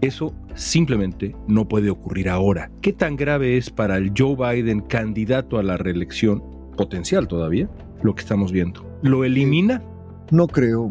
Eso 0.00 0.34
simplemente 0.54 1.34
no 1.48 1.66
puede 1.66 1.90
ocurrir 1.90 2.28
ahora. 2.28 2.70
¿Qué 2.82 2.92
tan 2.92 3.16
grave 3.16 3.56
es 3.56 3.70
para 3.70 3.96
el 3.96 4.12
Joe 4.16 4.36
Biden 4.36 4.80
candidato 4.80 5.58
a 5.58 5.62
la 5.62 5.76
reelección, 5.76 6.42
potencial 6.76 7.26
todavía, 7.28 7.68
lo 8.02 8.14
que 8.14 8.20
estamos 8.20 8.52
viendo? 8.52 8.84
¿Lo 9.02 9.24
elimina? 9.24 9.82
No 10.30 10.46
creo, 10.46 10.90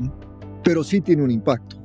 pero 0.64 0.84
sí 0.84 1.02
tiene 1.02 1.24
un 1.24 1.32
impacto. 1.32 1.78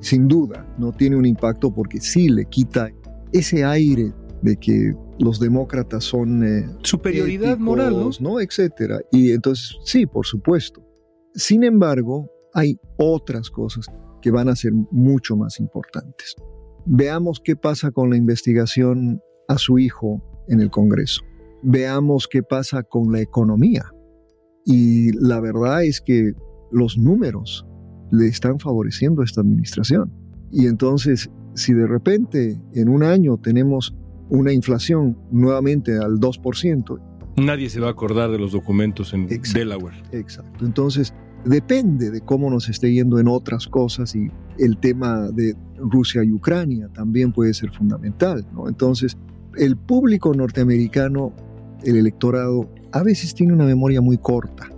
Sin 0.00 0.28
duda, 0.28 0.66
no 0.78 0.92
tiene 0.92 1.16
un 1.16 1.26
impacto 1.26 1.72
porque 1.72 2.00
sí 2.00 2.28
le 2.28 2.44
quita 2.44 2.90
ese 3.32 3.64
aire 3.64 4.12
de 4.42 4.56
que 4.56 4.94
los 5.18 5.40
demócratas 5.40 6.04
son 6.04 6.44
eh, 6.44 6.68
superioridad 6.82 7.58
moral, 7.58 7.92
¿no? 7.92 8.10
¿no? 8.20 8.40
etcétera. 8.40 9.00
Y 9.10 9.32
entonces 9.32 9.76
sí, 9.84 10.06
por 10.06 10.26
supuesto. 10.26 10.84
Sin 11.34 11.64
embargo, 11.64 12.30
hay 12.54 12.78
otras 12.96 13.50
cosas 13.50 13.86
que 14.22 14.30
van 14.30 14.48
a 14.48 14.56
ser 14.56 14.72
mucho 14.90 15.36
más 15.36 15.60
importantes. 15.60 16.36
Veamos 16.88 17.40
qué 17.44 17.54
pasa 17.54 17.90
con 17.90 18.10
la 18.10 18.16
investigación 18.16 19.20
a 19.48 19.58
su 19.58 19.78
hijo 19.78 20.22
en 20.48 20.60
el 20.60 20.70
Congreso. 20.70 21.22
Veamos 21.62 22.26
qué 22.28 22.42
pasa 22.42 22.82
con 22.82 23.12
la 23.12 23.20
economía. 23.20 23.84
Y 24.64 25.12
la 25.12 25.40
verdad 25.40 25.84
es 25.84 26.00
que 26.00 26.32
los 26.72 26.98
números 26.98 27.66
le 28.10 28.26
están 28.26 28.58
favoreciendo 28.58 29.22
a 29.22 29.24
esta 29.24 29.42
administración. 29.42 30.12
Y 30.50 30.66
entonces 30.66 31.30
si 31.58 31.74
de 31.74 31.86
repente 31.86 32.60
en 32.74 32.88
un 32.88 33.02
año 33.02 33.36
tenemos 33.36 33.94
una 34.30 34.52
inflación 34.52 35.18
nuevamente 35.30 35.98
al 35.98 36.18
2%, 36.18 37.00
nadie 37.36 37.68
se 37.68 37.80
va 37.80 37.88
a 37.88 37.90
acordar 37.90 38.30
de 38.30 38.38
los 38.38 38.52
documentos 38.52 39.12
en 39.12 39.26
Delaware. 39.26 40.02
Exacto. 40.12 40.64
Entonces, 40.64 41.14
depende 41.44 42.10
de 42.10 42.20
cómo 42.20 42.50
nos 42.50 42.68
esté 42.68 42.92
yendo 42.92 43.18
en 43.18 43.28
otras 43.28 43.66
cosas 43.66 44.14
y 44.14 44.30
el 44.58 44.76
tema 44.78 45.28
de 45.28 45.56
Rusia 45.76 46.24
y 46.24 46.32
Ucrania 46.32 46.88
también 46.92 47.32
puede 47.32 47.54
ser 47.54 47.70
fundamental. 47.70 48.44
Entonces, 48.66 49.16
el 49.56 49.76
público 49.76 50.34
norteamericano, 50.34 51.32
el 51.84 51.96
electorado, 51.96 52.68
a 52.92 53.02
veces 53.02 53.34
tiene 53.34 53.52
una 53.52 53.64
memoria 53.64 54.00
muy 54.00 54.18
corta 54.18 54.68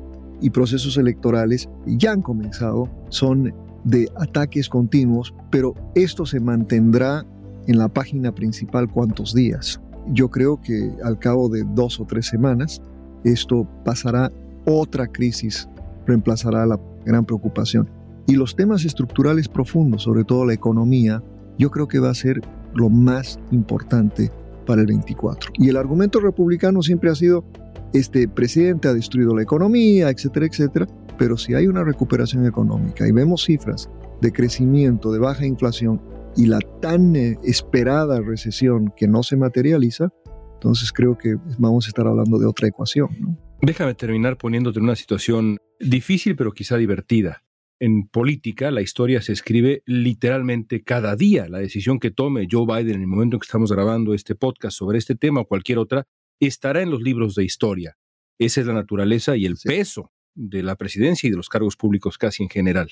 y 0.41 0.51
procesos 0.51 0.97
electorales 0.97 1.69
ya 1.87 2.13
han 2.13 2.23
comenzado, 2.23 2.89
son 3.09 3.53
de 3.85 4.09
ataques 4.17 4.69
continuos, 4.69 5.35
pero 5.51 5.75
esto 5.95 6.27
se 6.27 6.41
mantendrá 6.41 7.25
en 7.67 7.79
la 7.79 7.89
página 7.89 8.35
principal 8.35 8.91
cuántos 8.91 9.35
días. 9.35 9.81
Yo 10.13 10.31
creo 10.31 10.61
que 10.61 10.91
al 11.05 11.19
cabo 11.19 11.49
de 11.49 11.65
dos 11.75 12.01
o 12.01 12.05
tres 12.05 12.27
semanas 12.27 12.83
esto 13.25 13.67
pasará, 13.85 14.33
otra 14.67 15.07
crisis 15.07 15.69
reemplazará 16.11 16.67
la 16.67 16.79
gran 17.05 17.25
preocupación. 17.25 17.89
Y 18.27 18.35
los 18.35 18.55
temas 18.55 18.85
estructurales 18.85 19.49
profundos, 19.49 20.03
sobre 20.03 20.25
todo 20.25 20.45
la 20.45 20.53
economía, 20.53 21.23
yo 21.59 21.71
creo 21.71 21.89
que 21.89 21.99
va 21.99 22.11
a 22.11 22.15
ser 22.15 22.41
lo 22.75 22.89
más 22.89 23.41
importante 23.51 24.31
para 24.67 24.83
el 24.83 24.87
24. 24.87 25.53
Y 25.55 25.69
el 25.69 25.77
argumento 25.77 26.21
republicano 26.21 26.83
siempre 26.83 27.11
ha 27.11 27.15
sido, 27.15 27.45
este 27.93 28.29
presidente 28.29 28.89
ha 28.89 28.95
destruido 28.95 29.35
la 29.35 29.43
economía, 29.43 30.11
etcétera, 30.11 30.47
etcétera, 30.47 30.87
pero 31.19 31.37
si 31.37 31.55
hay 31.55 31.67
una 31.67 31.85
recuperación 31.85 32.47
económica 32.47 33.07
y 33.07 33.13
vemos 33.13 33.45
cifras 33.45 33.91
de 34.21 34.33
crecimiento, 34.33 35.13
de 35.13 35.19
baja 35.19 35.47
inflación 35.47 36.01
y 36.37 36.47
la 36.47 36.61
tan 36.81 37.17
eh, 37.17 37.39
esperada 37.43 38.21
recesión 38.21 38.93
que 38.97 39.09
no 39.09 39.23
se 39.23 39.37
materializa, 39.37 40.09
entonces 40.55 40.93
creo 40.93 41.17
que 41.19 41.37
vamos 41.59 41.87
a 41.87 41.89
estar 41.89 42.07
hablando 42.07 42.39
de 42.39 42.47
otra 42.47 42.69
ecuación. 42.69 43.39
Déjame 43.63 43.95
terminar 43.95 44.37
poniéndote 44.37 44.79
en 44.79 44.85
una 44.85 44.97
situación 44.97 45.59
difícil 45.81 46.37
pero 46.37 46.53
quizá 46.53 46.77
divertida. 46.77 47.43
En 47.81 48.07
política, 48.07 48.71
la 48.71 48.83
historia 48.83 49.23
se 49.23 49.33
escribe 49.33 49.83
literalmente 49.87 50.83
cada 50.83 51.17
día. 51.17 51.49
La 51.49 51.59
decisión 51.59 51.99
que 51.99 52.11
tome 52.11 52.47
Joe 52.51 52.67
Biden 52.67 52.97
en 52.97 53.01
el 53.01 53.07
momento 53.07 53.37
en 53.37 53.41
que 53.41 53.47
estamos 53.47 53.73
grabando 53.73 54.13
este 54.13 54.35
podcast 54.35 54.77
sobre 54.77 54.99
este 54.99 55.15
tema 55.15 55.41
o 55.41 55.47
cualquier 55.47 55.79
otra 55.79 56.07
estará 56.41 56.83
en 56.83 56.91
los 56.91 57.01
libros 57.01 57.35
de 57.35 57.45
historia. 57.45 57.97
Esa 58.39 58.61
es 58.61 58.67
la 58.67 58.75
naturaleza 58.75 59.37
y 59.37 59.47
el 59.47 59.57
peso 59.63 60.13
de 60.35 60.63
la 60.63 60.77
presidencia 60.77 61.27
y 61.27 61.31
de 61.31 61.37
los 61.37 61.49
cargos 61.49 61.77
públicos 61.77 62.19
casi 62.19 62.43
en 62.43 62.51
general. 62.51 62.91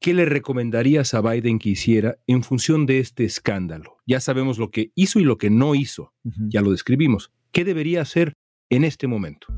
¿Qué 0.00 0.14
le 0.14 0.24
recomendarías 0.24 1.12
a 1.12 1.20
Biden 1.20 1.58
que 1.58 1.70
hiciera 1.70 2.18
en 2.26 2.42
función 2.42 2.86
de 2.86 3.00
este 3.00 3.24
escándalo? 3.24 3.98
Ya 4.06 4.20
sabemos 4.20 4.58
lo 4.58 4.70
que 4.70 4.92
hizo 4.94 5.18
y 5.20 5.24
lo 5.24 5.36
que 5.36 5.50
no 5.50 5.74
hizo, 5.74 6.14
ya 6.24 6.62
lo 6.62 6.70
describimos. 6.70 7.32
¿Qué 7.52 7.64
debería 7.64 8.00
hacer 8.00 8.32
en 8.70 8.84
este 8.84 9.08
momento? 9.08 9.48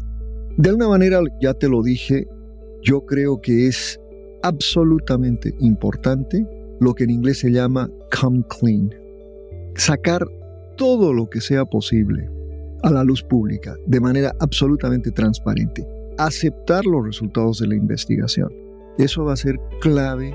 De 0.56 0.70
alguna 0.70 0.88
manera, 0.88 1.20
ya 1.40 1.54
te 1.54 1.68
lo 1.68 1.82
dije, 1.82 2.26
yo 2.82 3.04
creo 3.06 3.40
que 3.40 3.66
es 3.68 4.00
absolutamente 4.42 5.54
importante 5.60 6.46
lo 6.80 6.94
que 6.94 7.04
en 7.04 7.10
inglés 7.10 7.38
se 7.38 7.50
llama 7.50 7.90
come 8.20 8.44
clean. 8.48 8.90
Sacar 9.74 10.26
todo 10.76 11.12
lo 11.12 11.30
que 11.30 11.40
sea 11.40 11.64
posible 11.64 12.28
a 12.82 12.90
la 12.90 13.04
luz 13.04 13.22
pública 13.22 13.76
de 13.86 14.00
manera 14.00 14.34
absolutamente 14.40 15.10
transparente 15.12 15.86
aceptar 16.18 16.84
los 16.86 17.04
resultados 17.04 17.58
de 17.58 17.68
la 17.68 17.74
investigación. 17.74 18.52
Eso 18.98 19.24
va 19.24 19.32
a 19.32 19.36
ser 19.36 19.58
clave 19.80 20.34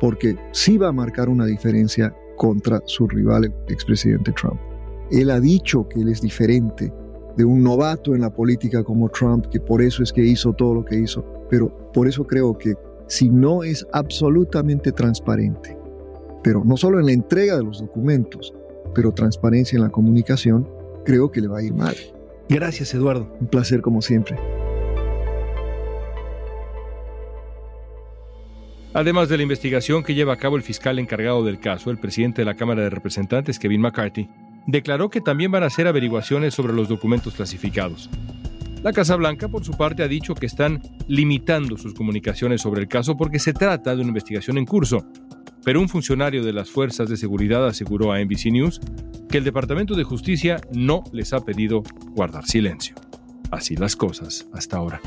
porque 0.00 0.36
sí 0.52 0.78
va 0.78 0.88
a 0.88 0.92
marcar 0.92 1.28
una 1.28 1.46
diferencia 1.46 2.14
contra 2.36 2.80
su 2.86 3.06
rival, 3.08 3.44
el 3.44 3.72
expresidente 3.72 4.32
Trump. 4.32 4.60
Él 5.10 5.30
ha 5.30 5.40
dicho 5.40 5.88
que 5.88 6.00
él 6.00 6.08
es 6.08 6.20
diferente 6.20 6.92
de 7.36 7.44
un 7.44 7.62
novato 7.62 8.14
en 8.14 8.20
la 8.20 8.30
política 8.30 8.82
como 8.82 9.08
Trump, 9.08 9.46
que 9.46 9.60
por 9.60 9.82
eso 9.82 10.02
es 10.02 10.12
que 10.12 10.24
hizo 10.24 10.52
todo 10.52 10.74
lo 10.74 10.84
que 10.84 10.96
hizo. 10.96 11.24
Pero 11.50 11.90
por 11.92 12.08
eso 12.08 12.26
creo 12.26 12.56
que 12.56 12.74
si 13.06 13.28
no 13.28 13.62
es 13.62 13.86
absolutamente 13.92 14.92
transparente, 14.92 15.76
pero 16.42 16.62
no 16.64 16.76
solo 16.76 17.00
en 17.00 17.06
la 17.06 17.12
entrega 17.12 17.56
de 17.56 17.64
los 17.64 17.80
documentos, 17.80 18.54
pero 18.94 19.12
transparencia 19.12 19.76
en 19.76 19.82
la 19.82 19.90
comunicación, 19.90 20.68
creo 21.04 21.30
que 21.30 21.40
le 21.40 21.48
va 21.48 21.58
a 21.58 21.62
ir 21.62 21.74
mal. 21.74 21.94
Gracias, 22.48 22.94
Eduardo. 22.94 23.30
Un 23.40 23.48
placer 23.48 23.80
como 23.80 24.00
siempre. 24.02 24.36
Además 28.94 29.28
de 29.28 29.36
la 29.36 29.42
investigación 29.42 30.02
que 30.02 30.14
lleva 30.14 30.32
a 30.32 30.38
cabo 30.38 30.56
el 30.56 30.62
fiscal 30.62 30.98
encargado 30.98 31.44
del 31.44 31.60
caso, 31.60 31.90
el 31.90 31.98
presidente 31.98 32.40
de 32.40 32.46
la 32.46 32.56
Cámara 32.56 32.82
de 32.82 32.90
Representantes, 32.90 33.58
Kevin 33.58 33.82
McCarthy, 33.82 34.28
declaró 34.66 35.10
que 35.10 35.20
también 35.20 35.50
van 35.50 35.62
a 35.62 35.66
hacer 35.66 35.86
averiguaciones 35.86 36.54
sobre 36.54 36.72
los 36.72 36.88
documentos 36.88 37.34
clasificados. 37.34 38.10
La 38.82 38.92
Casa 38.92 39.16
Blanca, 39.16 39.48
por 39.48 39.64
su 39.64 39.72
parte, 39.72 40.04
ha 40.04 40.08
dicho 40.08 40.34
que 40.34 40.46
están 40.46 40.80
limitando 41.08 41.76
sus 41.76 41.94
comunicaciones 41.94 42.62
sobre 42.62 42.80
el 42.82 42.88
caso 42.88 43.16
porque 43.16 43.40
se 43.40 43.52
trata 43.52 43.94
de 43.94 44.02
una 44.02 44.08
investigación 44.08 44.56
en 44.56 44.66
curso. 44.66 45.04
Pero 45.64 45.80
un 45.80 45.88
funcionario 45.88 46.44
de 46.44 46.52
las 46.52 46.70
fuerzas 46.70 47.08
de 47.08 47.16
seguridad 47.16 47.66
aseguró 47.66 48.12
a 48.12 48.20
NBC 48.24 48.46
News 48.52 48.80
que 49.28 49.38
el 49.38 49.44
Departamento 49.44 49.94
de 49.94 50.04
Justicia 50.04 50.60
no 50.72 51.02
les 51.12 51.32
ha 51.32 51.44
pedido 51.44 51.82
guardar 52.14 52.46
silencio. 52.46 52.94
Así 53.50 53.76
las 53.76 53.96
cosas 53.96 54.46
hasta 54.52 54.76
ahora. 54.76 55.00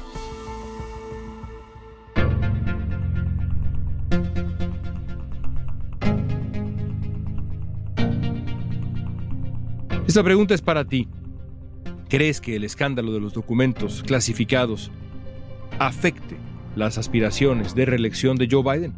Esta 10.05 10.23
pregunta 10.23 10.53
es 10.53 10.61
para 10.61 10.83
ti. 10.83 11.07
¿Crees 12.11 12.41
que 12.41 12.57
el 12.57 12.65
escándalo 12.65 13.13
de 13.13 13.21
los 13.21 13.33
documentos 13.33 14.03
clasificados 14.05 14.91
afecte 15.79 16.35
las 16.75 16.97
aspiraciones 16.97 17.73
de 17.73 17.85
reelección 17.85 18.35
de 18.35 18.49
Joe 18.51 18.63
Biden? 18.63 18.93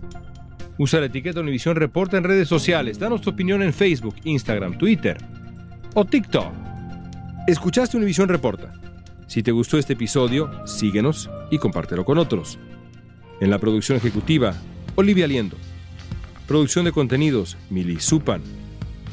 Usa 0.80 0.99
la 0.99 1.06
etiqueta 1.06 1.41
Univisión 1.41 1.76
Reporta 1.76 2.17
en 2.17 2.23
redes 2.23 2.47
sociales. 2.47 2.97
Danos 2.97 3.21
tu 3.21 3.30
opinión 3.30 3.62
en 3.62 3.71
Facebook, 3.71 4.15
Instagram, 4.23 4.80
Twitter 4.80 5.19
o 5.93 6.06
TikTok. 6.06 6.52
Escuchaste 7.45 7.97
Univisión 7.97 8.30
Reporta. 8.30 8.73
Si 9.28 9.43
te 9.43 9.52
gustó 9.52 9.78
este 9.78 9.93
episodio, 9.93 10.49
síguenos 10.65 11.30
y 11.52 11.60
compártelo 11.60 12.06
con 12.06 12.17
otros. 12.17 12.58
En 13.39 13.52
la 13.52 13.60
producción 13.60 13.95
ejecutiva, 13.95 14.56
Olivia 14.95 15.28
Liendo. 15.28 15.58
Producción 16.47 16.86
de 16.86 16.91
contenidos, 16.91 17.58
Mili 17.69 17.99
Supan. 17.99 18.41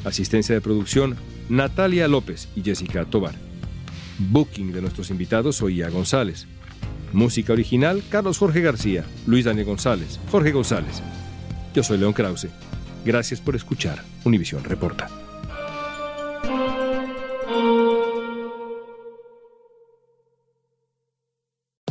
Asistencia 0.05 0.55
de 0.55 0.61
producción, 0.61 1.17
Natalia 1.49 2.07
López 2.07 2.49
y 2.55 2.63
Jessica 2.63 3.05
Tobar. 3.05 3.50
Booking 4.29 4.71
de 4.71 4.81
nuestros 4.81 5.09
invitados, 5.09 5.61
Oía 5.61 5.89
González. 5.89 6.47
Música 7.13 7.53
original, 7.53 8.03
Carlos 8.09 8.37
Jorge 8.37 8.61
García, 8.61 9.03
Luis 9.25 9.45
Daniel 9.45 9.65
González, 9.65 10.19
Jorge 10.31 10.51
González. 10.51 11.01
Yo 11.73 11.83
soy 11.83 11.97
León 11.97 12.13
Krause. 12.13 12.49
Gracias 13.03 13.41
por 13.41 13.55
escuchar 13.55 14.03
Univisión 14.23 14.63
Reporta. 14.63 15.09